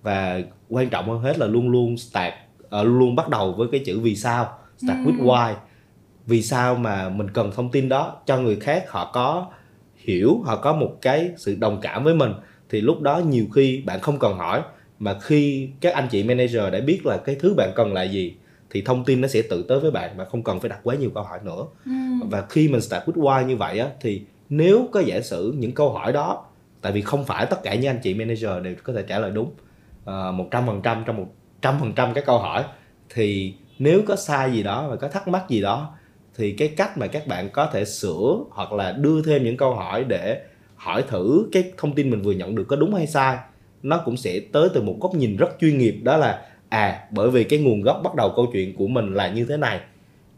Và 0.01 0.41
quan 0.69 0.89
trọng 0.89 1.09
hơn 1.09 1.21
hết 1.21 1.39
là 1.39 1.47
luôn 1.47 1.69
luôn 1.69 1.97
start 1.97 2.33
uh, 2.65 2.87
luôn 2.87 3.15
bắt 3.15 3.29
đầu 3.29 3.53
với 3.53 3.67
cái 3.71 3.81
chữ 3.85 3.99
vì 3.99 4.15
sao 4.15 4.57
start 4.77 4.97
with 4.97 5.23
why. 5.23 5.53
Vì 6.25 6.41
sao 6.41 6.75
mà 6.75 7.09
mình 7.09 7.29
cần 7.29 7.51
thông 7.55 7.71
tin 7.71 7.89
đó 7.89 8.21
cho 8.25 8.37
người 8.37 8.55
khác 8.55 8.91
họ 8.91 9.11
có 9.13 9.47
hiểu 9.95 10.41
họ 10.45 10.55
có 10.55 10.73
một 10.73 10.97
cái 11.01 11.29
sự 11.37 11.55
đồng 11.55 11.79
cảm 11.81 12.03
với 12.03 12.15
mình. 12.15 12.33
Thì 12.69 12.81
lúc 12.81 13.01
đó 13.01 13.17
nhiều 13.17 13.45
khi 13.55 13.81
bạn 13.85 13.99
không 13.99 14.19
cần 14.19 14.37
hỏi 14.37 14.61
mà 14.99 15.19
khi 15.19 15.69
các 15.81 15.93
anh 15.93 16.07
chị 16.11 16.23
manager 16.23 16.73
đã 16.73 16.79
biết 16.79 17.05
là 17.05 17.17
cái 17.17 17.35
thứ 17.35 17.53
bạn 17.57 17.71
cần 17.75 17.93
là 17.93 18.03
gì 18.03 18.35
thì 18.69 18.81
thông 18.81 19.05
tin 19.05 19.21
nó 19.21 19.27
sẽ 19.27 19.41
tự 19.41 19.63
tới 19.63 19.79
với 19.79 19.91
bạn 19.91 20.17
mà 20.17 20.25
không 20.25 20.43
cần 20.43 20.59
phải 20.59 20.69
đặt 20.69 20.79
quá 20.83 20.95
nhiều 20.95 21.09
câu 21.13 21.23
hỏi 21.23 21.39
nữa 21.43 21.65
ừ. 21.85 21.91
và 22.29 22.45
khi 22.49 22.67
mình 22.67 22.81
start 22.81 23.03
with 23.03 23.21
why 23.21 23.45
như 23.45 23.57
vậy 23.57 23.79
á 23.79 23.87
thì 24.01 24.21
nếu 24.49 24.87
có 24.91 24.99
giả 24.99 25.21
sử 25.21 25.53
những 25.57 25.71
câu 25.71 25.93
hỏi 25.93 26.13
đó 26.13 26.45
tại 26.81 26.91
vì 26.91 27.01
không 27.01 27.25
phải 27.25 27.45
tất 27.45 27.63
cả 27.63 27.75
những 27.75 27.89
anh 27.89 27.99
chị 28.03 28.13
manager 28.13 28.63
đều 28.63 28.75
có 28.83 28.93
thể 28.93 29.03
trả 29.07 29.19
lời 29.19 29.31
đúng 29.31 29.51
ờ, 30.05 30.31
một 30.31 30.47
trăm 30.51 30.67
phần 30.67 30.81
trăm 30.81 31.03
trong 31.05 31.17
một 31.17 31.27
trăm 31.61 31.79
phần 31.79 31.93
trăm 31.93 32.13
các 32.13 32.25
câu 32.25 32.39
hỏi 32.39 32.63
thì 33.13 33.53
nếu 33.79 34.01
có 34.07 34.15
sai 34.15 34.51
gì 34.51 34.63
đó 34.63 34.87
và 34.89 34.95
có 34.95 35.07
thắc 35.07 35.27
mắc 35.27 35.49
gì 35.49 35.61
đó 35.61 35.93
thì 36.35 36.51
cái 36.51 36.67
cách 36.67 36.97
mà 36.97 37.07
các 37.07 37.27
bạn 37.27 37.49
có 37.49 37.69
thể 37.73 37.85
sửa 37.85 38.37
hoặc 38.49 38.73
là 38.73 38.91
đưa 38.91 39.21
thêm 39.21 39.43
những 39.43 39.57
câu 39.57 39.75
hỏi 39.75 40.03
để 40.03 40.41
hỏi 40.75 41.03
thử 41.07 41.49
cái 41.51 41.71
thông 41.77 41.95
tin 41.95 42.09
mình 42.09 42.21
vừa 42.21 42.31
nhận 42.31 42.55
được 42.55 42.63
có 42.67 42.75
đúng 42.75 42.93
hay 42.93 43.07
sai 43.07 43.37
nó 43.83 44.01
cũng 44.05 44.17
sẽ 44.17 44.39
tới 44.51 44.69
từ 44.73 44.81
một 44.81 44.95
góc 45.01 45.15
nhìn 45.15 45.37
rất 45.37 45.49
chuyên 45.59 45.77
nghiệp 45.77 45.99
đó 46.03 46.17
là 46.17 46.45
à 46.69 47.07
bởi 47.11 47.31
vì 47.31 47.43
cái 47.43 47.59
nguồn 47.59 47.81
gốc 47.81 48.01
bắt 48.03 48.15
đầu 48.15 48.33
câu 48.35 48.45
chuyện 48.53 48.75
của 48.75 48.87
mình 48.87 49.13
là 49.13 49.29
như 49.29 49.45
thế 49.45 49.57
này. 49.57 49.79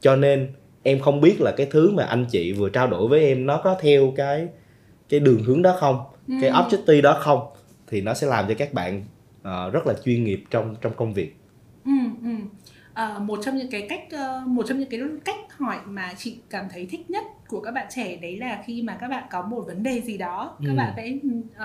Cho 0.02 0.16
nên 0.16 0.54
em 0.84 1.00
không 1.00 1.22
biết 1.22 1.42
là 1.42 1.52
cái 1.58 1.68
thứ 1.72 1.92
mà 1.92 2.04
anh 2.04 2.26
chị 2.26 2.54
vừa 2.54 2.70
trao 2.70 2.88
đổi 2.88 3.08
với 3.08 3.26
em 3.26 3.46
nó 3.46 3.62
có 3.64 3.78
theo 3.82 4.14
cái 4.16 4.48
cái 5.10 5.20
đường 5.20 5.44
hướng 5.44 5.62
đó 5.62 5.76
không? 5.80 6.04
Ừ. 6.28 6.34
cái 6.42 6.52
objective 6.52 7.02
đó 7.02 7.18
không? 7.20 7.40
Thì 7.88 8.02
nó 8.02 8.14
sẽ 8.14 8.28
làm 8.28 8.46
cho 8.48 8.54
các 8.58 8.74
bạn 8.74 9.04
uh, 9.42 9.74
rất 9.74 9.88
là 9.88 9.94
chuyên 10.06 10.24
nghiệp 10.24 10.44
trong 10.50 10.76
trong 10.82 10.94
công 10.94 11.14
việc. 11.14 11.36
Ừ, 11.86 11.92
ừ. 12.24 12.30
Uh, 13.04 13.22
một 13.22 13.40
trong 13.46 13.58
những 13.58 13.72
cái 13.72 13.88
cách 13.90 14.04
uh, 14.14 14.48
một 14.48 14.66
trong 14.68 14.80
những 14.80 14.90
cái 14.90 15.00
cách 15.26 15.58
hỏi 15.58 15.78
mà 15.86 16.14
chị 16.18 16.38
cảm 16.50 16.66
thấy 16.72 16.88
thích 16.92 17.10
nhất 17.10 17.26
của 17.48 17.62
các 17.62 17.72
bạn 17.72 17.88
trẻ 17.90 18.16
đấy 18.16 18.38
là 18.38 18.64
khi 18.66 18.82
mà 18.82 18.98
các 19.02 19.08
bạn 19.08 19.24
có 19.32 19.42
một 19.42 19.64
vấn 19.68 19.84
đề 19.84 20.02
gì 20.02 20.18
đó 20.18 20.58
các 20.64 20.72
ừ. 20.72 20.76
bạn 20.78 20.94
sẽ 20.96 21.14
uh, 21.56 21.64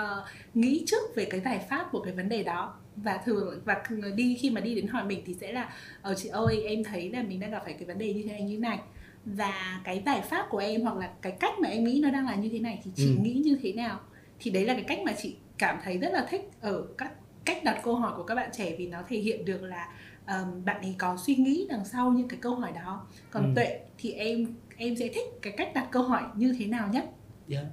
nghĩ 0.53 0.83
trước 0.87 1.15
về 1.15 1.25
cái 1.25 1.39
giải 1.39 1.59
pháp 1.69 1.87
của 1.91 1.99
cái 1.99 2.13
vấn 2.13 2.29
đề 2.29 2.43
đó 2.43 2.73
và 2.95 3.21
thường 3.25 3.61
và 3.65 3.81
đi 4.15 4.37
khi 4.41 4.49
mà 4.49 4.61
đi 4.61 4.75
đến 4.75 4.87
hỏi 4.87 5.05
mình 5.05 5.21
thì 5.25 5.33
sẽ 5.33 5.51
là 5.51 5.73
ở 6.01 6.15
chị 6.15 6.29
ơi 6.29 6.63
em 6.63 6.83
thấy 6.83 7.09
là 7.09 7.23
mình 7.23 7.39
đang 7.39 7.51
gặp 7.51 7.61
phải 7.63 7.73
cái 7.73 7.85
vấn 7.85 7.97
đề 7.97 8.13
như 8.13 8.23
thế 8.23 8.31
này 8.31 8.41
như 8.41 8.55
thế 8.55 8.59
này 8.59 8.79
và 9.25 9.81
cái 9.83 10.03
giải 10.05 10.21
pháp 10.21 10.47
của 10.49 10.57
em 10.57 10.81
hoặc 10.81 10.97
là 10.97 11.11
cái 11.21 11.31
cách 11.31 11.59
mà 11.59 11.69
em 11.69 11.83
nghĩ 11.83 11.99
nó 12.03 12.11
đang 12.11 12.25
là 12.25 12.35
như 12.35 12.49
thế 12.49 12.59
này 12.59 12.79
thì 12.83 12.91
chị 12.95 13.15
ừ. 13.15 13.21
nghĩ 13.21 13.33
như 13.33 13.57
thế 13.61 13.73
nào 13.73 13.99
thì 14.39 14.51
đấy 14.51 14.65
là 14.65 14.73
cái 14.73 14.83
cách 14.83 14.99
mà 15.05 15.13
chị 15.17 15.35
cảm 15.57 15.79
thấy 15.83 15.97
rất 15.97 16.13
là 16.13 16.27
thích 16.29 16.49
ở 16.61 16.87
các 16.97 17.11
cách 17.45 17.63
đặt 17.63 17.81
câu 17.83 17.95
hỏi 17.95 18.13
của 18.17 18.23
các 18.23 18.35
bạn 18.35 18.49
trẻ 18.53 18.75
vì 18.77 18.87
nó 18.87 19.03
thể 19.07 19.17
hiện 19.17 19.45
được 19.45 19.63
là 19.63 19.89
um, 20.27 20.65
bạn 20.65 20.81
ấy 20.81 20.95
có 20.97 21.17
suy 21.25 21.35
nghĩ 21.35 21.67
đằng 21.69 21.85
sau 21.85 22.11
những 22.11 22.27
cái 22.27 22.39
câu 22.41 22.55
hỏi 22.55 22.71
đó 22.75 23.07
còn 23.31 23.43
ừ. 23.43 23.51
tuệ 23.55 23.79
thì 23.97 24.11
em 24.11 24.55
em 24.77 24.95
sẽ 24.95 25.07
thích 25.07 25.25
cái 25.41 25.53
cách 25.57 25.71
đặt 25.75 25.87
câu 25.91 26.03
hỏi 26.03 26.23
như 26.35 26.55
thế 26.59 26.65
nào 26.65 26.89
nhất 26.91 27.05
yeah. 27.49 27.65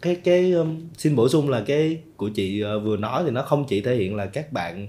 Cái 0.00 0.14
cái 0.14 0.52
um, 0.52 0.80
xin 0.96 1.16
bổ 1.16 1.28
sung 1.28 1.48
là 1.48 1.62
cái 1.66 2.00
của 2.16 2.28
chị 2.28 2.64
uh, 2.64 2.84
vừa 2.84 2.96
nói 2.96 3.22
thì 3.24 3.30
nó 3.30 3.42
không 3.42 3.64
chỉ 3.68 3.80
thể 3.80 3.94
hiện 3.94 4.16
là 4.16 4.26
các 4.26 4.52
bạn 4.52 4.88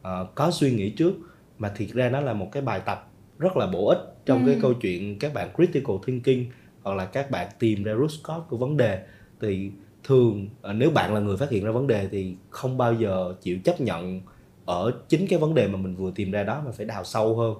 uh, 0.00 0.34
có 0.34 0.50
suy 0.50 0.70
nghĩ 0.70 0.90
trước 0.90 1.14
mà 1.58 1.72
thiệt 1.76 1.88
ra 1.88 2.10
nó 2.10 2.20
là 2.20 2.32
một 2.32 2.48
cái 2.52 2.62
bài 2.62 2.80
tập 2.86 3.10
rất 3.38 3.56
là 3.56 3.66
bổ 3.66 3.88
ích 3.88 3.98
trong 4.26 4.46
ừ. 4.46 4.52
cái 4.52 4.58
câu 4.62 4.74
chuyện 4.74 5.18
các 5.18 5.34
bạn 5.34 5.48
critical 5.56 5.96
thinking 6.06 6.44
hoặc 6.82 6.94
là 6.94 7.04
các 7.04 7.30
bạn 7.30 7.48
tìm 7.58 7.82
ra 7.82 7.94
root 7.94 8.10
cause 8.24 8.44
của 8.48 8.56
vấn 8.56 8.76
đề 8.76 9.02
thì 9.40 9.70
thường 10.04 10.48
uh, 10.68 10.74
nếu 10.74 10.90
bạn 10.90 11.14
là 11.14 11.20
người 11.20 11.36
phát 11.36 11.50
hiện 11.50 11.64
ra 11.64 11.70
vấn 11.70 11.86
đề 11.86 12.08
thì 12.10 12.34
không 12.50 12.78
bao 12.78 12.94
giờ 12.94 13.34
chịu 13.40 13.58
chấp 13.64 13.80
nhận 13.80 14.20
ở 14.64 14.92
chính 15.08 15.26
cái 15.26 15.38
vấn 15.38 15.54
đề 15.54 15.68
mà 15.68 15.78
mình 15.78 15.94
vừa 15.94 16.10
tìm 16.14 16.30
ra 16.30 16.42
đó 16.42 16.62
mà 16.66 16.70
phải 16.72 16.86
đào 16.86 17.04
sâu 17.04 17.36
hơn 17.36 17.54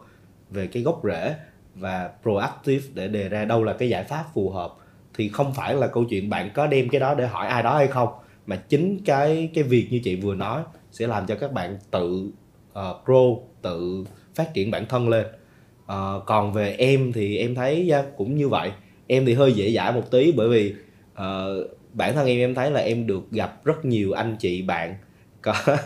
về 0.50 0.66
cái 0.66 0.82
gốc 0.82 1.00
rễ 1.04 1.34
và 1.74 2.10
proactive 2.22 2.84
để 2.94 3.08
đề 3.08 3.28
ra 3.28 3.44
đâu 3.44 3.64
là 3.64 3.72
cái 3.72 3.88
giải 3.88 4.04
pháp 4.04 4.24
phù 4.34 4.50
hợp 4.50 4.74
thì 5.14 5.28
không 5.28 5.54
phải 5.54 5.74
là 5.74 5.86
câu 5.86 6.04
chuyện 6.04 6.30
bạn 6.30 6.50
có 6.54 6.66
đem 6.66 6.88
cái 6.88 7.00
đó 7.00 7.14
để 7.14 7.26
hỏi 7.26 7.46
ai 7.46 7.62
đó 7.62 7.76
hay 7.76 7.86
không 7.86 8.08
mà 8.46 8.56
chính 8.56 8.98
cái 9.04 9.50
cái 9.54 9.64
việc 9.64 9.88
như 9.90 10.00
chị 10.04 10.16
vừa 10.16 10.34
nói 10.34 10.62
sẽ 10.92 11.06
làm 11.06 11.26
cho 11.26 11.34
các 11.34 11.52
bạn 11.52 11.78
tự 11.90 12.30
uh, 12.72 13.06
grow 13.06 13.40
tự 13.62 14.04
phát 14.34 14.54
triển 14.54 14.70
bản 14.70 14.86
thân 14.86 15.08
lên. 15.08 15.26
Uh, 15.82 16.26
còn 16.26 16.52
về 16.52 16.74
em 16.78 17.12
thì 17.12 17.36
em 17.38 17.54
thấy 17.54 17.90
yeah, 17.90 18.06
cũng 18.16 18.36
như 18.36 18.48
vậy. 18.48 18.70
Em 19.06 19.26
thì 19.26 19.34
hơi 19.34 19.52
dễ 19.52 19.72
dãi 19.72 19.92
một 19.92 20.10
tí 20.10 20.32
bởi 20.32 20.48
vì 20.48 20.74
uh, 21.12 21.70
bản 21.92 22.14
thân 22.14 22.26
em 22.26 22.38
em 22.38 22.54
thấy 22.54 22.70
là 22.70 22.80
em 22.80 23.06
được 23.06 23.30
gặp 23.30 23.64
rất 23.64 23.84
nhiều 23.84 24.12
anh 24.12 24.36
chị 24.38 24.62
bạn 24.62 24.94
có 25.42 25.54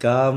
có 0.00 0.34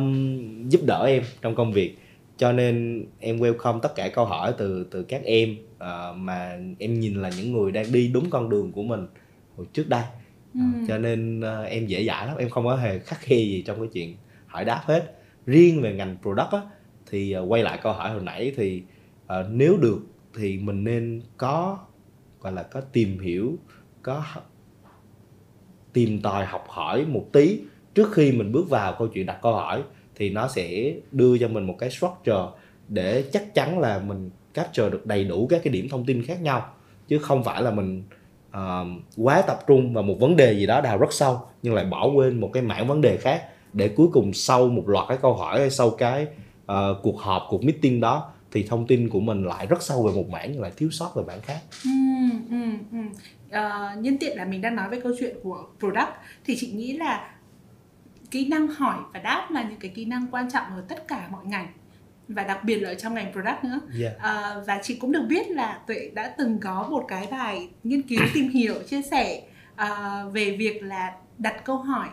giúp 0.68 0.82
đỡ 0.86 1.06
em 1.08 1.24
trong 1.42 1.56
công 1.56 1.74
việc. 1.74 1.98
Cho 2.38 2.52
nên 2.52 3.06
em 3.20 3.38
welcome 3.40 3.80
tất 3.80 3.96
cả 3.96 4.10
câu 4.10 4.26
hỏi 4.26 4.54
từ 4.58 4.88
từ 4.92 5.04
các 5.04 5.24
em 5.24 5.56
uh, 5.84 6.18
mà 6.18 6.60
em 6.80 7.00
nhìn 7.00 7.22
là 7.22 7.30
những 7.38 7.54
người 7.54 7.72
đang 7.72 7.92
đi 7.92 8.08
đúng 8.08 8.30
con 8.30 8.50
đường 8.50 8.72
của 8.72 8.84
mình 8.84 9.08
hồi 9.56 9.68
trước 9.74 9.90
đây 9.90 10.04
ừ. 10.54 10.60
uh, 10.60 10.88
cho 10.88 10.98
nên 10.98 11.40
uh, 11.40 11.68
em 11.68 11.86
dễ 11.86 12.06
dãi 12.06 12.28
lắm 12.28 12.38
em 12.38 12.50
không 12.50 12.66
có 12.66 12.76
hề 12.76 13.00
khắc 13.00 13.20
khe 13.22 13.36
gì 13.36 13.64
trong 13.68 13.80
cái 13.80 13.90
chuyện 13.94 14.16
hỏi 14.48 14.66
đáp 14.66 14.82
hết 14.86 15.14
riêng 15.46 15.82
về 15.82 15.94
ngành 15.94 16.18
product 16.22 16.52
á, 16.52 16.62
thì 17.10 17.38
uh, 17.38 17.52
quay 17.52 17.64
lại 17.64 17.80
câu 17.84 17.94
hỏi 17.94 18.12
hồi 18.12 18.24
nãy 18.24 18.54
thì 18.56 18.84
uh, 19.26 19.32
nếu 19.52 19.78
được 19.78 20.00
thì 20.36 20.58
mình 20.58 20.84
nên 20.84 21.22
có 21.38 21.80
gọi 22.40 22.54
là 22.54 22.64
có 22.64 22.82
tìm 22.82 23.20
hiểu 23.20 23.58
có 24.02 24.24
tìm 25.94 26.22
tòi 26.22 26.46
học 26.46 26.66
hỏi 26.70 27.06
một 27.06 27.26
tí 27.34 27.60
trước 27.94 28.12
khi 28.12 28.32
mình 28.32 28.52
bước 28.52 28.70
vào 28.70 28.96
câu 29.00 29.08
chuyện 29.08 29.26
đặt 29.26 29.40
câu 29.42 29.54
hỏi 29.54 29.84
thì 30.16 30.30
nó 30.30 30.48
sẽ 30.48 30.94
đưa 31.12 31.38
cho 31.38 31.48
mình 31.48 31.64
một 31.64 31.76
cái 31.80 31.90
structure 31.90 32.46
để 32.88 33.24
chắc 33.34 33.54
chắn 33.54 33.80
là 33.80 34.00
mình 34.00 34.30
capture 34.58 34.90
được 34.90 35.06
đầy 35.06 35.24
đủ 35.24 35.48
các 35.50 35.62
cái 35.64 35.74
điểm 35.74 35.90
thông 35.90 36.06
tin 36.06 36.24
khác 36.24 36.42
nhau 36.42 36.70
chứ 37.08 37.20
không 37.20 37.44
phải 37.44 37.62
là 37.62 37.72
mình 37.72 38.04
uh, 38.50 38.88
quá 39.18 39.42
tập 39.42 39.60
trung 39.68 39.94
vào 39.94 40.04
một 40.04 40.16
vấn 40.20 40.36
đề 40.36 40.54
gì 40.54 40.66
đó 40.66 40.82
đào 40.82 40.98
rất 40.98 41.14
sâu 41.14 41.42
nhưng 41.62 41.74
lại 41.74 41.86
bỏ 41.86 42.08
quên 42.08 42.40
một 42.40 42.50
cái 42.54 42.64
mảng 42.64 42.88
vấn 42.88 43.02
đề 43.02 43.18
khác 43.18 43.44
để 43.74 43.90
cuối 43.90 44.08
cùng 44.14 44.34
sau 44.34 44.68
một 44.68 44.84
loạt 44.90 45.06
cái 45.08 45.18
câu 45.22 45.34
hỏi 45.34 45.60
hay 45.60 45.70
sau 45.70 45.90
cái 45.90 46.28
uh, 46.72 46.76
cuộc 47.04 47.20
họp 47.20 47.44
cuộc 47.50 47.64
meeting 47.64 48.00
đó 48.00 48.32
thì 48.52 48.64
thông 48.64 48.88
tin 48.88 49.10
của 49.10 49.20
mình 49.20 49.44
lại 49.44 49.68
rất 49.68 49.82
sâu 49.82 50.04
về 50.04 50.14
một 50.16 50.30
mảng 50.30 50.52
nhưng 50.52 50.62
lại 50.62 50.72
thiếu 50.78 50.90
sót 50.92 51.16
về 51.16 51.24
mảng 51.28 51.42
khác. 51.42 51.60
Ừ, 51.84 51.90
ừ, 52.50 52.58
ừ. 52.92 52.98
Uh, 53.48 54.04
nhân 54.04 54.18
tiện 54.18 54.38
là 54.38 54.46
mình 54.46 54.62
đang 54.62 54.76
nói 54.76 54.90
về 54.90 55.00
câu 55.04 55.12
chuyện 55.20 55.38
của 55.44 55.64
product 55.80 56.10
thì 56.46 56.56
chị 56.60 56.72
nghĩ 56.72 56.94
là 56.94 57.34
kỹ 58.32 58.48
năng 58.48 58.68
hỏi 58.68 58.98
và 59.14 59.20
đáp 59.20 59.48
là 59.52 59.64
những 59.70 59.80
cái 59.80 59.92
kỹ 59.96 60.06
năng 60.06 60.28
quan 60.32 60.52
trọng 60.52 60.66
ở 60.76 60.84
tất 60.88 61.08
cả 61.08 61.28
mọi 61.32 61.46
ngành 61.46 61.68
và 62.28 62.44
đặc 62.44 62.64
biệt 62.64 62.80
là 62.80 62.90
ở 62.90 62.96
trong 62.96 63.14
ngành 63.14 63.32
product 63.32 63.64
nữa 63.64 63.80
yeah. 64.02 64.20
à, 64.20 64.56
và 64.68 64.80
chị 64.84 64.96
cũng 64.96 65.12
được 65.12 65.26
biết 65.30 65.52
là 65.52 65.80
tuệ 65.88 66.12
đã 66.14 66.34
từng 66.38 66.60
có 66.60 66.88
một 66.90 67.06
cái 67.08 67.28
bài 67.32 67.70
nghiên 67.84 68.02
cứu 68.02 68.20
tìm 68.34 68.50
hiểu 68.50 68.76
chia 68.88 69.02
sẻ 69.02 69.44
uh, 69.82 70.34
về 70.34 70.56
việc 70.60 70.84
là 70.84 71.14
đặt 71.38 71.66
câu 71.66 71.78
hỏi 71.78 72.08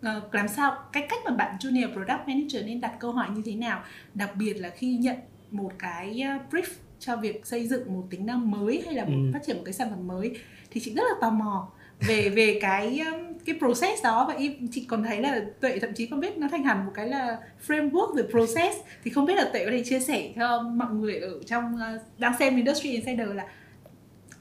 uh, 0.00 0.34
làm 0.34 0.48
sao 0.48 0.78
cái 0.92 1.06
cách 1.10 1.18
mà 1.24 1.30
bạn 1.30 1.56
junior 1.60 1.92
product 1.92 2.28
manager 2.28 2.66
nên 2.66 2.80
đặt 2.80 2.92
câu 3.00 3.12
hỏi 3.12 3.28
như 3.34 3.42
thế 3.44 3.54
nào 3.54 3.82
đặc 4.14 4.30
biệt 4.36 4.54
là 4.54 4.68
khi 4.68 4.96
nhận 4.96 5.16
một 5.50 5.72
cái 5.78 6.22
brief 6.50 6.72
cho 6.98 7.16
việc 7.16 7.46
xây 7.46 7.68
dựng 7.68 7.94
một 7.94 8.06
tính 8.10 8.26
năng 8.26 8.50
mới 8.50 8.82
hay 8.86 8.94
là 8.94 9.04
một, 9.04 9.12
ừ. 9.12 9.30
phát 9.32 9.40
triển 9.46 9.56
một 9.56 9.62
cái 9.64 9.72
sản 9.72 9.90
phẩm 9.90 10.06
mới 10.06 10.38
thì 10.70 10.80
chị 10.84 10.94
rất 10.94 11.02
là 11.02 11.14
tò 11.20 11.30
mò 11.30 11.68
về 12.00 12.28
về 12.28 12.58
cái 12.62 13.00
um, 13.12 13.30
cái 13.44 13.54
process 13.58 14.04
đó 14.04 14.24
và 14.28 14.38
chị 14.72 14.84
còn 14.88 15.02
thấy 15.02 15.20
là 15.20 15.40
tuệ 15.60 15.78
thậm 15.78 15.94
chí 15.94 16.06
còn 16.06 16.20
biết 16.20 16.36
nó 16.36 16.48
thành 16.50 16.64
hẳn 16.64 16.86
một 16.86 16.92
cái 16.94 17.08
là 17.08 17.38
framework 17.66 18.14
về 18.14 18.22
process. 18.30 18.76
Thì 19.04 19.10
không 19.10 19.26
biết 19.26 19.34
là 19.36 19.50
tuệ 19.52 19.64
có 19.64 19.70
thể 19.70 19.84
chia 19.84 20.00
sẻ 20.00 20.32
cho 20.36 20.62
mọi 20.62 20.92
người 20.92 21.18
ở 21.18 21.40
trong 21.46 21.74
uh, 21.74 22.00
đang 22.18 22.32
xem 22.38 22.56
industry 22.56 22.90
insider 22.90 23.28
là 23.28 23.46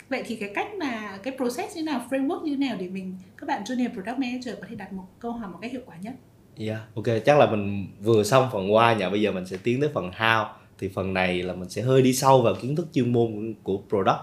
vậy 0.10 0.24
thì 0.25 0.36
cái 0.36 0.51
cách 0.56 0.68
mà 0.80 1.20
cái 1.24 1.34
process 1.38 1.75
như 1.75 1.84
nào 1.84 2.06
framework 2.10 2.44
như 2.44 2.58
nào 2.58 2.78
để 2.80 2.88
mình 2.88 3.16
các 3.38 3.48
bạn 3.48 3.63
junior 3.63 3.94
product 3.94 4.18
manager 4.18 4.56
có 4.62 4.68
thể 4.70 4.75
đặt 4.75 4.94
một 4.94 5.08
câu 5.20 5.32
hỏi 5.32 5.50
một 5.51 5.58
cách 5.62 5.72
hiệu 5.72 5.82
quả 5.86 5.96
nhất? 6.01 6.13
Yeah, 6.58 6.80
ok, 6.96 7.06
chắc 7.25 7.39
là 7.39 7.51
mình 7.51 7.88
vừa 8.01 8.24
xong 8.24 8.50
phần 8.51 8.70
why 8.70 8.98
nhỉ, 8.98 9.06
bây 9.12 9.22
giờ 9.22 9.32
mình 9.32 9.46
sẽ 9.46 9.58
tiến 9.63 9.82
tới 9.82 9.89
phần 9.94 10.12
how. 10.12 10.46
Thì 10.78 10.88
phần 10.88 11.13
này 11.13 11.44
là 11.44 11.54
mình 11.54 11.70
sẽ 11.70 11.82
hơi 11.82 12.01
đi 12.01 12.13
sâu 12.13 12.42
vào 12.42 12.56
kiến 12.62 12.75
thức 12.75 12.88
chuyên 12.94 13.13
môn 13.13 13.54
của 13.63 13.82
product 13.89 14.20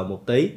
uh, 0.00 0.10
một 0.10 0.26
tí. 0.26 0.50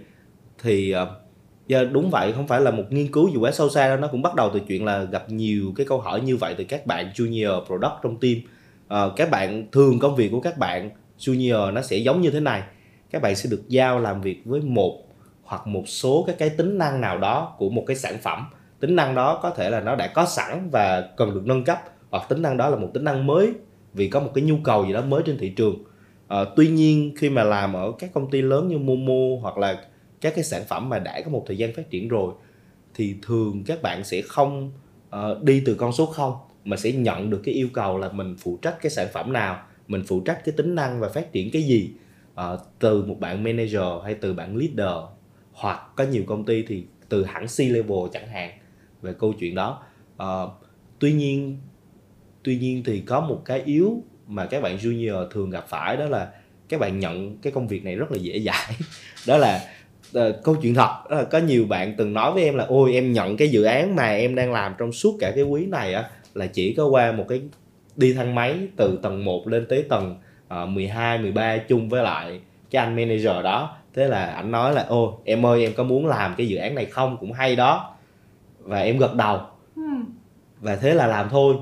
Thì 0.63 0.93
uh, 1.03 1.24
Dạ 1.67 1.83
đúng 1.83 2.09
vậy, 2.09 2.33
không 2.33 2.47
phải 2.47 2.61
là 2.61 2.71
một 2.71 2.83
nghiên 2.89 3.11
cứu 3.11 3.29
gì 3.29 3.37
quá 3.37 3.51
sâu 3.51 3.69
xa 3.69 3.87
đâu, 3.87 3.97
nó 3.97 4.07
cũng 4.07 4.21
bắt 4.21 4.35
đầu 4.35 4.49
từ 4.53 4.59
chuyện 4.59 4.85
là 4.85 5.03
gặp 5.03 5.29
nhiều 5.29 5.73
cái 5.75 5.85
câu 5.85 5.99
hỏi 5.99 6.21
như 6.21 6.37
vậy 6.37 6.55
từ 6.57 6.63
các 6.63 6.85
bạn 6.85 7.11
junior 7.15 7.65
product 7.65 7.93
trong 8.03 8.19
team. 8.19 8.35
À, 8.87 9.05
các 9.15 9.31
bạn 9.31 9.67
thường 9.71 9.99
công 9.99 10.15
việc 10.15 10.31
của 10.31 10.39
các 10.39 10.57
bạn 10.57 10.89
junior 11.19 11.73
nó 11.73 11.81
sẽ 11.81 11.97
giống 11.97 12.21
như 12.21 12.31
thế 12.31 12.39
này. 12.39 12.63
Các 13.11 13.21
bạn 13.21 13.35
sẽ 13.35 13.49
được 13.49 13.61
giao 13.67 13.99
làm 13.99 14.21
việc 14.21 14.41
với 14.45 14.61
một 14.61 15.01
hoặc 15.43 15.67
một 15.67 15.83
số 15.87 16.23
các 16.27 16.35
cái 16.39 16.49
tính 16.49 16.77
năng 16.77 17.01
nào 17.01 17.17
đó 17.17 17.55
của 17.57 17.69
một 17.69 17.83
cái 17.87 17.95
sản 17.95 18.17
phẩm. 18.23 18.45
Tính 18.79 18.95
năng 18.95 19.15
đó 19.15 19.39
có 19.43 19.49
thể 19.49 19.69
là 19.69 19.79
nó 19.79 19.95
đã 19.95 20.07
có 20.07 20.25
sẵn 20.25 20.69
và 20.71 21.01
cần 21.17 21.33
được 21.33 21.43
nâng 21.45 21.63
cấp 21.63 21.79
hoặc 22.09 22.29
tính 22.29 22.41
năng 22.41 22.57
đó 22.57 22.69
là 22.69 22.75
một 22.75 22.89
tính 22.93 23.03
năng 23.03 23.27
mới 23.27 23.53
vì 23.93 24.07
có 24.07 24.19
một 24.19 24.31
cái 24.33 24.43
nhu 24.43 24.55
cầu 24.63 24.85
gì 24.85 24.93
đó 24.93 25.01
mới 25.01 25.21
trên 25.25 25.37
thị 25.37 25.49
trường. 25.49 25.83
À, 26.27 26.39
tuy 26.55 26.67
nhiên 26.67 27.13
khi 27.17 27.29
mà 27.29 27.43
làm 27.43 27.73
ở 27.73 27.91
các 27.99 28.13
công 28.13 28.29
ty 28.31 28.41
lớn 28.41 28.67
như 28.67 28.77
Momo 28.77 29.41
hoặc 29.41 29.57
là 29.57 29.77
các 30.25 30.35
cái 30.35 30.43
sản 30.43 30.63
phẩm 30.67 30.89
mà 30.89 30.99
đã 30.99 31.21
có 31.21 31.31
một 31.31 31.43
thời 31.47 31.57
gian 31.57 31.73
phát 31.73 31.89
triển 31.89 32.07
rồi 32.07 32.33
thì 32.93 33.15
thường 33.21 33.63
các 33.65 33.81
bạn 33.81 34.03
sẽ 34.03 34.21
không 34.21 34.71
uh, 35.15 35.43
đi 35.43 35.63
từ 35.65 35.75
con 35.75 35.91
số 35.91 36.05
0 36.05 36.33
mà 36.63 36.77
sẽ 36.77 36.91
nhận 36.91 37.29
được 37.29 37.41
cái 37.43 37.53
yêu 37.53 37.67
cầu 37.73 37.97
là 37.97 38.11
mình 38.11 38.35
phụ 38.39 38.57
trách 38.61 38.81
cái 38.81 38.89
sản 38.89 39.07
phẩm 39.13 39.33
nào 39.33 39.63
mình 39.87 40.03
phụ 40.07 40.21
trách 40.21 40.45
cái 40.45 40.55
tính 40.57 40.75
năng 40.75 40.99
và 40.99 41.09
phát 41.09 41.31
triển 41.31 41.51
cái 41.51 41.63
gì. 41.63 41.91
Uh, 42.33 42.59
từ 42.79 43.05
một 43.05 43.19
bạn 43.19 43.43
manager 43.43 44.03
hay 44.03 44.13
từ 44.13 44.33
bạn 44.33 44.57
leader 44.57 45.03
hoặc 45.51 45.79
có 45.95 46.03
nhiều 46.03 46.23
công 46.27 46.45
ty 46.45 46.63
thì 46.67 46.83
từ 47.09 47.25
hãng 47.25 47.47
C 47.47 47.59
level 47.59 48.09
chẳng 48.13 48.27
hạn 48.27 48.51
về 49.01 49.13
câu 49.19 49.33
chuyện 49.33 49.55
đó. 49.55 49.83
Uh, 50.23 50.49
tuy 50.99 51.13
nhiên 51.13 51.57
tuy 52.43 52.57
nhiên 52.57 52.83
thì 52.85 52.99
có 52.99 53.21
một 53.21 53.41
cái 53.45 53.61
yếu 53.65 54.03
mà 54.27 54.45
các 54.45 54.61
bạn 54.61 54.77
junior 54.77 55.29
thường 55.29 55.49
gặp 55.49 55.65
phải 55.67 55.97
đó 55.97 56.05
là 56.05 56.31
các 56.69 56.79
bạn 56.79 56.99
nhận 56.99 57.37
cái 57.37 57.53
công 57.53 57.67
việc 57.67 57.83
này 57.83 57.95
rất 57.95 58.11
là 58.11 58.17
dễ 58.17 58.39
dãi. 58.39 58.75
Đó 59.27 59.37
là 59.37 59.75
uh, 60.17 60.43
câu 60.43 60.55
chuyện 60.61 60.73
thật. 60.73 60.89
Là 61.09 61.23
có 61.23 61.37
nhiều 61.37 61.65
bạn 61.65 61.93
từng 61.97 62.13
nói 62.13 62.33
với 62.33 62.43
em 62.43 62.55
là 62.55 62.65
ôi 62.65 62.93
em 62.93 63.13
nhận 63.13 63.37
cái 63.37 63.49
dự 63.49 63.63
án 63.63 63.95
mà 63.95 64.07
em 64.07 64.35
đang 64.35 64.53
làm 64.53 64.73
trong 64.77 64.91
suốt 64.91 65.17
cả 65.19 65.31
cái 65.35 65.43
quý 65.43 65.65
này 65.65 65.93
á 65.93 66.09
là 66.33 66.47
chỉ 66.47 66.73
có 66.73 66.85
qua 66.85 67.11
một 67.11 67.25
cái 67.29 67.41
đi 67.95 68.13
thang 68.13 68.35
máy 68.35 68.67
từ 68.75 68.99
tầng 69.01 69.25
1 69.25 69.47
lên 69.47 69.65
tới 69.69 69.83
tầng 69.89 70.15
uh, 70.63 70.69
12, 70.69 71.17
13 71.17 71.57
chung 71.57 71.89
với 71.89 72.03
lại 72.03 72.39
cái 72.71 72.85
anh 72.85 72.95
manager 72.95 73.43
đó. 73.43 73.77
Thế 73.93 74.07
là 74.07 74.25
anh 74.25 74.51
nói 74.51 74.73
là 74.73 74.83
ô 74.83 75.19
em 75.25 75.45
ơi 75.45 75.61
em 75.61 75.73
có 75.73 75.83
muốn 75.83 76.05
làm 76.05 76.35
cái 76.37 76.47
dự 76.47 76.57
án 76.57 76.75
này 76.75 76.85
không? 76.85 77.17
Cũng 77.19 77.31
hay 77.31 77.55
đó. 77.55 77.95
Và 78.59 78.79
em 78.79 78.97
gật 78.97 79.15
đầu. 79.15 79.39
Ừ. 79.75 79.81
và 80.61 80.75
thế 80.75 80.93
là 80.93 81.07
làm 81.07 81.29
thôi. 81.29 81.55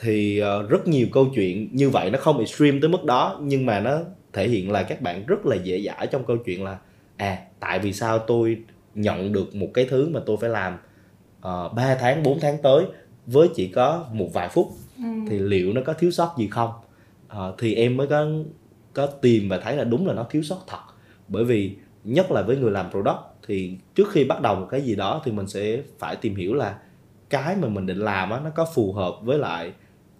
Thì 0.00 0.42
uh, 0.42 0.70
rất 0.70 0.88
nhiều 0.88 1.06
câu 1.12 1.26
chuyện 1.34 1.68
như 1.72 1.90
vậy 1.90 2.10
nó 2.10 2.18
không 2.18 2.38
extreme 2.38 2.78
tới 2.80 2.90
mức 2.90 3.04
đó 3.04 3.38
nhưng 3.42 3.66
mà 3.66 3.80
nó 3.80 3.98
thể 4.32 4.48
hiện 4.48 4.70
là 4.70 4.82
các 4.82 5.00
bạn 5.00 5.26
rất 5.26 5.46
là 5.46 5.56
dễ 5.56 5.80
dãi 5.80 6.06
trong 6.06 6.24
câu 6.24 6.36
chuyện 6.36 6.64
là 6.64 6.78
à 7.18 7.38
tại 7.60 7.78
vì 7.78 7.92
sao 7.92 8.18
tôi 8.18 8.58
nhận 8.94 9.32
được 9.32 9.54
một 9.54 9.68
cái 9.74 9.86
thứ 9.90 10.08
mà 10.08 10.20
tôi 10.26 10.36
phải 10.40 10.50
làm 10.50 10.74
uh, 10.74 10.80
ờ, 11.40 11.68
3 11.68 11.94
tháng 11.94 12.22
4 12.22 12.40
tháng 12.40 12.62
tới 12.62 12.84
với 13.26 13.48
chỉ 13.54 13.68
có 13.68 14.06
một 14.12 14.28
vài 14.32 14.48
phút 14.48 14.68
ừ. 14.96 15.04
thì 15.28 15.38
liệu 15.38 15.72
nó 15.72 15.80
có 15.86 15.92
thiếu 15.92 16.10
sót 16.10 16.34
gì 16.38 16.48
không 16.48 16.70
uh, 17.26 17.54
thì 17.58 17.74
em 17.74 17.96
mới 17.96 18.06
có 18.06 18.26
có 18.94 19.06
tìm 19.06 19.48
và 19.48 19.58
thấy 19.58 19.76
là 19.76 19.84
đúng 19.84 20.06
là 20.06 20.14
nó 20.14 20.26
thiếu 20.30 20.42
sót 20.42 20.58
thật 20.66 20.80
bởi 21.28 21.44
vì 21.44 21.76
nhất 22.04 22.30
là 22.30 22.42
với 22.42 22.56
người 22.56 22.70
làm 22.70 22.90
product 22.90 23.18
thì 23.46 23.76
trước 23.94 24.12
khi 24.12 24.24
bắt 24.24 24.40
đầu 24.42 24.54
một 24.54 24.66
cái 24.70 24.80
gì 24.80 24.96
đó 24.96 25.22
thì 25.24 25.32
mình 25.32 25.46
sẽ 25.46 25.82
phải 25.98 26.16
tìm 26.16 26.36
hiểu 26.36 26.54
là 26.54 26.78
cái 27.30 27.56
mà 27.56 27.68
mình 27.68 27.86
định 27.86 27.98
làm 27.98 28.30
á 28.30 28.40
nó 28.44 28.50
có 28.50 28.66
phù 28.74 28.92
hợp 28.92 29.14
với 29.22 29.38
lại 29.38 29.72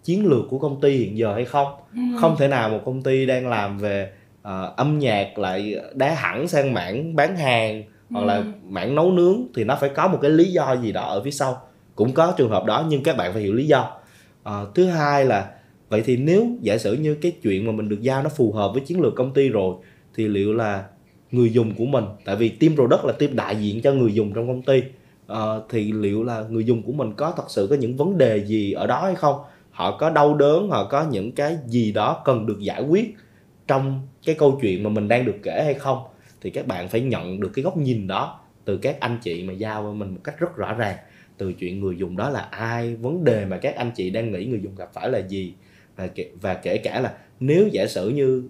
chiến 0.03 0.25
lược 0.25 0.45
của 0.49 0.59
công 0.59 0.81
ty 0.81 0.97
hiện 0.97 1.17
giờ 1.17 1.33
hay 1.33 1.45
không 1.45 1.67
ừ. 1.93 2.01
không 2.21 2.35
thể 2.39 2.47
nào 2.47 2.69
một 2.69 2.81
công 2.85 3.01
ty 3.01 3.25
đang 3.25 3.47
làm 3.47 3.77
về 3.77 4.13
uh, 4.47 4.75
âm 4.75 4.99
nhạc 4.99 5.39
lại 5.39 5.75
đá 5.93 6.13
hẳn 6.13 6.47
sang 6.47 6.73
mảng 6.73 7.15
bán 7.15 7.37
hàng 7.37 7.83
hoặc 8.09 8.25
là 8.25 8.35
ừ. 8.35 8.43
mảng 8.63 8.95
nấu 8.95 9.11
nướng 9.11 9.41
thì 9.55 9.63
nó 9.63 9.77
phải 9.81 9.89
có 9.89 10.07
một 10.07 10.19
cái 10.21 10.31
lý 10.31 10.51
do 10.51 10.73
gì 10.73 10.91
đó 10.91 11.01
ở 11.01 11.23
phía 11.23 11.31
sau. 11.31 11.61
Cũng 11.95 12.11
có 12.11 12.33
trường 12.37 12.49
hợp 12.49 12.65
đó 12.65 12.85
nhưng 12.89 13.03
các 13.03 13.17
bạn 13.17 13.33
phải 13.33 13.41
hiểu 13.41 13.53
lý 13.53 13.67
do. 13.67 13.97
Uh, 14.49 14.75
thứ 14.75 14.85
hai 14.85 15.25
là 15.25 15.51
vậy 15.89 16.01
thì 16.05 16.17
nếu 16.17 16.47
giả 16.61 16.77
sử 16.77 16.93
như 16.93 17.15
cái 17.15 17.31
chuyện 17.41 17.65
mà 17.65 17.71
mình 17.71 17.89
được 17.89 18.01
giao 18.01 18.23
nó 18.23 18.29
phù 18.29 18.51
hợp 18.51 18.71
với 18.73 18.81
chiến 18.81 19.01
lược 19.01 19.15
công 19.15 19.33
ty 19.33 19.49
rồi 19.49 19.75
thì 20.15 20.27
liệu 20.27 20.53
là 20.53 20.83
người 21.31 21.53
dùng 21.53 21.75
của 21.75 21.85
mình 21.85 22.05
tại 22.25 22.35
vì 22.35 22.49
team 22.49 22.75
product 22.75 23.05
là 23.05 23.11
team 23.11 23.35
đại 23.35 23.55
diện 23.55 23.81
cho 23.81 23.93
người 23.93 24.13
dùng 24.13 24.33
trong 24.33 24.47
công 24.47 24.61
ty 24.61 24.83
uh, 25.31 25.37
thì 25.69 25.91
liệu 25.91 26.23
là 26.23 26.43
người 26.49 26.63
dùng 26.63 26.83
của 26.83 26.91
mình 26.91 27.13
có 27.13 27.33
thật 27.37 27.43
sự 27.47 27.67
có 27.69 27.75
những 27.75 27.97
vấn 27.97 28.17
đề 28.17 28.45
gì 28.45 28.71
ở 28.71 28.87
đó 28.87 29.01
hay 29.03 29.15
không? 29.15 29.35
Họ 29.71 29.97
có 29.97 30.09
đau 30.09 30.33
đớn 30.33 30.69
họ 30.69 30.87
có 30.87 31.05
những 31.11 31.31
cái 31.31 31.57
gì 31.67 31.91
đó 31.91 32.21
cần 32.25 32.45
được 32.45 32.59
giải 32.59 32.81
quyết 32.81 33.15
trong 33.67 34.07
cái 34.25 34.35
câu 34.35 34.59
chuyện 34.61 34.83
mà 34.83 34.89
mình 34.89 35.07
đang 35.07 35.25
được 35.25 35.35
kể 35.43 35.61
hay 35.65 35.73
không 35.73 36.03
thì 36.41 36.49
các 36.49 36.67
bạn 36.67 36.87
phải 36.87 37.01
nhận 37.01 37.39
được 37.39 37.51
cái 37.53 37.63
góc 37.63 37.77
nhìn 37.77 38.07
đó 38.07 38.39
từ 38.65 38.77
các 38.77 38.99
anh 38.99 39.17
chị 39.21 39.43
mà 39.43 39.53
giao 39.53 39.83
với 39.83 39.93
mình 39.93 40.09
một 40.09 40.21
cách 40.23 40.39
rất 40.39 40.55
rõ 40.55 40.73
ràng. 40.73 40.97
Từ 41.37 41.53
chuyện 41.53 41.79
người 41.79 41.97
dùng 41.97 42.17
đó 42.17 42.29
là 42.29 42.39
ai 42.39 42.95
vấn 42.95 43.23
đề 43.23 43.45
mà 43.45 43.57
các 43.57 43.75
anh 43.75 43.91
chị 43.95 44.09
đang 44.09 44.31
nghĩ 44.31 44.45
người 44.45 44.59
dùng 44.63 44.75
gặp 44.75 44.89
phải 44.93 45.09
là 45.09 45.19
gì 45.19 45.53
và 45.95 46.07
kể, 46.07 46.29
và 46.41 46.53
kể 46.53 46.77
cả 46.77 46.99
là 46.99 47.13
nếu 47.39 47.67
giả 47.67 47.87
sử 47.87 48.09
như 48.09 48.43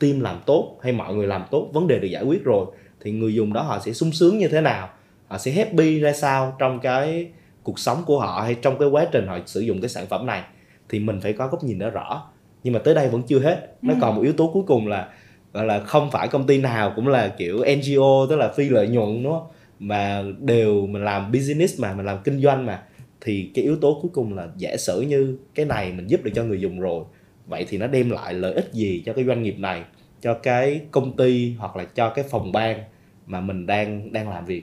team 0.00 0.20
làm 0.20 0.40
tốt 0.46 0.78
hay 0.82 0.92
mọi 0.92 1.14
người 1.14 1.26
làm 1.26 1.44
tốt 1.50 1.70
vấn 1.72 1.86
đề 1.86 1.98
được 1.98 2.08
giải 2.08 2.24
quyết 2.24 2.44
rồi 2.44 2.66
thì 3.00 3.10
người 3.10 3.34
dùng 3.34 3.52
đó 3.52 3.62
họ 3.62 3.80
sẽ 3.84 3.92
sung 3.92 4.12
sướng 4.12 4.38
như 4.38 4.48
thế 4.48 4.60
nào? 4.60 4.90
Họ 5.28 5.38
sẽ 5.38 5.50
happy 5.50 6.00
ra 6.00 6.12
sao 6.12 6.56
trong 6.58 6.80
cái 6.80 7.28
cuộc 7.62 7.78
sống 7.78 8.02
của 8.06 8.20
họ 8.20 8.40
hay 8.40 8.54
trong 8.54 8.78
cái 8.78 8.88
quá 8.88 9.06
trình 9.12 9.26
họ 9.26 9.38
sử 9.46 9.60
dụng 9.60 9.80
cái 9.80 9.88
sản 9.88 10.06
phẩm 10.06 10.26
này? 10.26 10.42
Thì 10.88 10.98
mình 10.98 11.20
phải 11.20 11.32
có 11.32 11.48
góc 11.48 11.64
nhìn 11.64 11.78
đó 11.78 11.90
rõ 11.90 12.30
nhưng 12.64 12.72
mà 12.72 12.78
tới 12.78 12.94
đây 12.94 13.08
vẫn 13.08 13.22
chưa 13.22 13.38
hết. 13.38 13.76
Nó 13.82 13.94
Ừ. 13.94 13.98
còn 14.00 14.16
một 14.16 14.22
yếu 14.22 14.32
tố 14.32 14.50
cuối 14.54 14.62
cùng 14.66 14.86
là 14.86 15.08
gọi 15.52 15.66
là 15.66 15.80
không 15.80 16.10
phải 16.10 16.28
công 16.28 16.46
ty 16.46 16.58
nào 16.58 16.92
cũng 16.96 17.08
là 17.08 17.28
kiểu 17.28 17.64
NGO 17.64 18.26
tức 18.30 18.36
là 18.36 18.52
phi 18.56 18.68
lợi 18.68 18.88
nhuận 18.88 19.22
đúng 19.22 19.32
không? 19.32 19.46
Mà 19.78 20.22
đều 20.40 20.86
mình 20.86 21.04
làm 21.04 21.32
business 21.32 21.80
mà 21.80 21.94
mình 21.94 22.06
làm 22.06 22.18
kinh 22.24 22.40
doanh 22.40 22.66
mà. 22.66 22.82
Thì 23.20 23.50
cái 23.54 23.64
yếu 23.64 23.76
tố 23.76 23.98
cuối 24.02 24.10
cùng 24.14 24.34
là 24.34 24.48
giả 24.56 24.76
sử 24.76 25.00
như 25.00 25.38
cái 25.54 25.66
này 25.66 25.92
mình 25.92 26.06
giúp 26.06 26.20
được 26.24 26.30
cho 26.34 26.44
người 26.44 26.60
dùng 26.60 26.80
rồi 26.80 27.04
vậy 27.46 27.66
thì 27.68 27.78
nó 27.78 27.86
đem 27.86 28.10
lại 28.10 28.34
lợi 28.34 28.54
ích 28.54 28.72
gì 28.72 29.02
cho 29.06 29.12
cái 29.12 29.24
doanh 29.24 29.42
nghiệp 29.42 29.58
này 29.58 29.82
cho 30.20 30.34
cái 30.34 30.80
công 30.90 31.16
ty 31.16 31.54
hoặc 31.58 31.76
là 31.76 31.84
cho 31.84 32.10
cái 32.10 32.24
phòng 32.30 32.52
ban 32.52 32.78
mà 33.26 33.40
mình 33.40 33.66
đang 33.66 34.12
đang 34.12 34.30
làm 34.30 34.44
việc? 34.44 34.62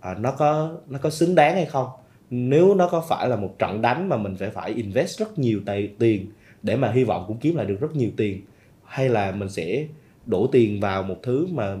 À, 0.00 0.14
nó 0.20 0.30
có 0.30 0.76
nó 0.88 0.98
có 0.98 1.10
xứng 1.10 1.34
đáng 1.34 1.54
hay 1.54 1.66
không? 1.66 1.86
Nếu 2.30 2.74
nó 2.74 2.88
có 2.88 3.04
phải 3.08 3.28
là 3.28 3.36
một 3.36 3.58
trận 3.58 3.82
đánh 3.82 4.08
mà 4.08 4.16
mình 4.16 4.36
phải 4.36 4.50
phải 4.50 4.70
invest 4.70 5.18
rất 5.18 5.38
nhiều 5.38 5.60
tài, 5.66 5.88
tiền 5.98 6.26
để 6.62 6.76
mà 6.76 6.92
hy 6.92 7.04
vọng 7.04 7.24
cũng 7.28 7.38
kiếm 7.38 7.56
lại 7.56 7.66
được 7.66 7.80
rất 7.80 7.96
nhiều 7.96 8.10
tiền. 8.16 8.40
Hay 8.84 9.08
là 9.08 9.32
mình 9.32 9.48
sẽ 9.48 9.86
đổ 10.26 10.46
tiền 10.46 10.80
vào 10.80 11.02
một 11.02 11.16
thứ 11.22 11.46
mà 11.46 11.76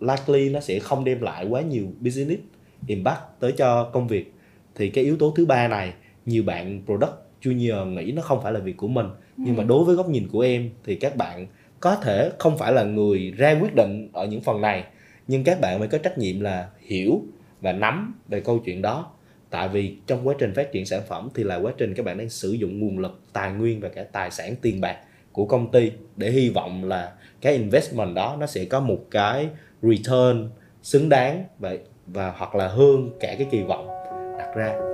likely 0.00 0.50
nó 0.50 0.60
sẽ 0.60 0.78
không 0.78 1.04
đem 1.04 1.20
lại 1.20 1.46
quá 1.48 1.60
nhiều 1.60 1.86
business 2.00 2.42
impact 2.86 3.20
tới 3.40 3.52
cho 3.52 3.84
công 3.84 4.08
việc. 4.08 4.32
Thì 4.74 4.88
cái 4.88 5.04
yếu 5.04 5.16
tố 5.16 5.32
thứ 5.36 5.46
ba 5.46 5.68
này 5.68 5.92
nhiều 6.26 6.42
bạn 6.42 6.82
product 6.86 7.12
junior 7.42 7.90
nghĩ 7.90 8.12
nó 8.12 8.22
không 8.22 8.42
phải 8.42 8.52
là 8.52 8.60
việc 8.60 8.76
của 8.76 8.88
mình. 8.88 9.06
Nhưng 9.36 9.56
mà 9.56 9.64
đối 9.64 9.84
với 9.84 9.96
góc 9.96 10.08
nhìn 10.08 10.28
của 10.28 10.40
em 10.40 10.70
thì 10.84 10.94
các 10.94 11.16
bạn 11.16 11.46
có 11.80 11.96
thể 11.96 12.30
không 12.38 12.58
phải 12.58 12.72
là 12.72 12.84
người 12.84 13.32
ra 13.36 13.58
quyết 13.60 13.74
định 13.74 14.08
ở 14.12 14.26
những 14.26 14.40
phần 14.40 14.60
này 14.60 14.84
nhưng 15.28 15.44
các 15.44 15.60
bạn 15.60 15.78
phải 15.78 15.88
có 15.88 15.98
trách 15.98 16.18
nhiệm 16.18 16.40
là 16.40 16.68
hiểu 16.80 17.22
và 17.60 17.72
nắm 17.72 18.14
về 18.28 18.40
câu 18.40 18.58
chuyện 18.58 18.82
đó 18.82 19.12
tại 19.50 19.68
vì 19.68 19.96
trong 20.06 20.28
quá 20.28 20.34
trình 20.38 20.54
phát 20.54 20.72
triển 20.72 20.86
sản 20.86 21.02
phẩm 21.08 21.28
thì 21.34 21.44
là 21.44 21.56
quá 21.56 21.72
trình 21.78 21.94
các 21.94 22.06
bạn 22.06 22.18
đang 22.18 22.28
sử 22.28 22.52
dụng 22.52 22.80
nguồn 22.80 22.98
lực 22.98 23.20
tài 23.32 23.52
nguyên 23.52 23.80
và 23.80 23.88
cả 23.88 24.04
tài 24.12 24.30
sản 24.30 24.54
tiền 24.62 24.80
bạc 24.80 24.96
của 25.32 25.46
công 25.46 25.70
ty 25.70 25.92
để 26.16 26.30
hy 26.30 26.50
vọng 26.50 26.84
là 26.84 27.12
cái 27.40 27.52
investment 27.52 28.14
đó 28.14 28.36
nó 28.40 28.46
sẽ 28.46 28.64
có 28.64 28.80
một 28.80 28.98
cái 29.10 29.48
return 29.82 30.50
xứng 30.82 31.08
đáng 31.08 31.44
và 31.58 31.76
và 32.06 32.30
hoặc 32.30 32.54
là 32.54 32.68
hơn 32.68 33.10
cả 33.20 33.34
cái 33.38 33.46
kỳ 33.50 33.62
vọng 33.62 33.88
đặt 34.38 34.52
ra. 34.56 34.85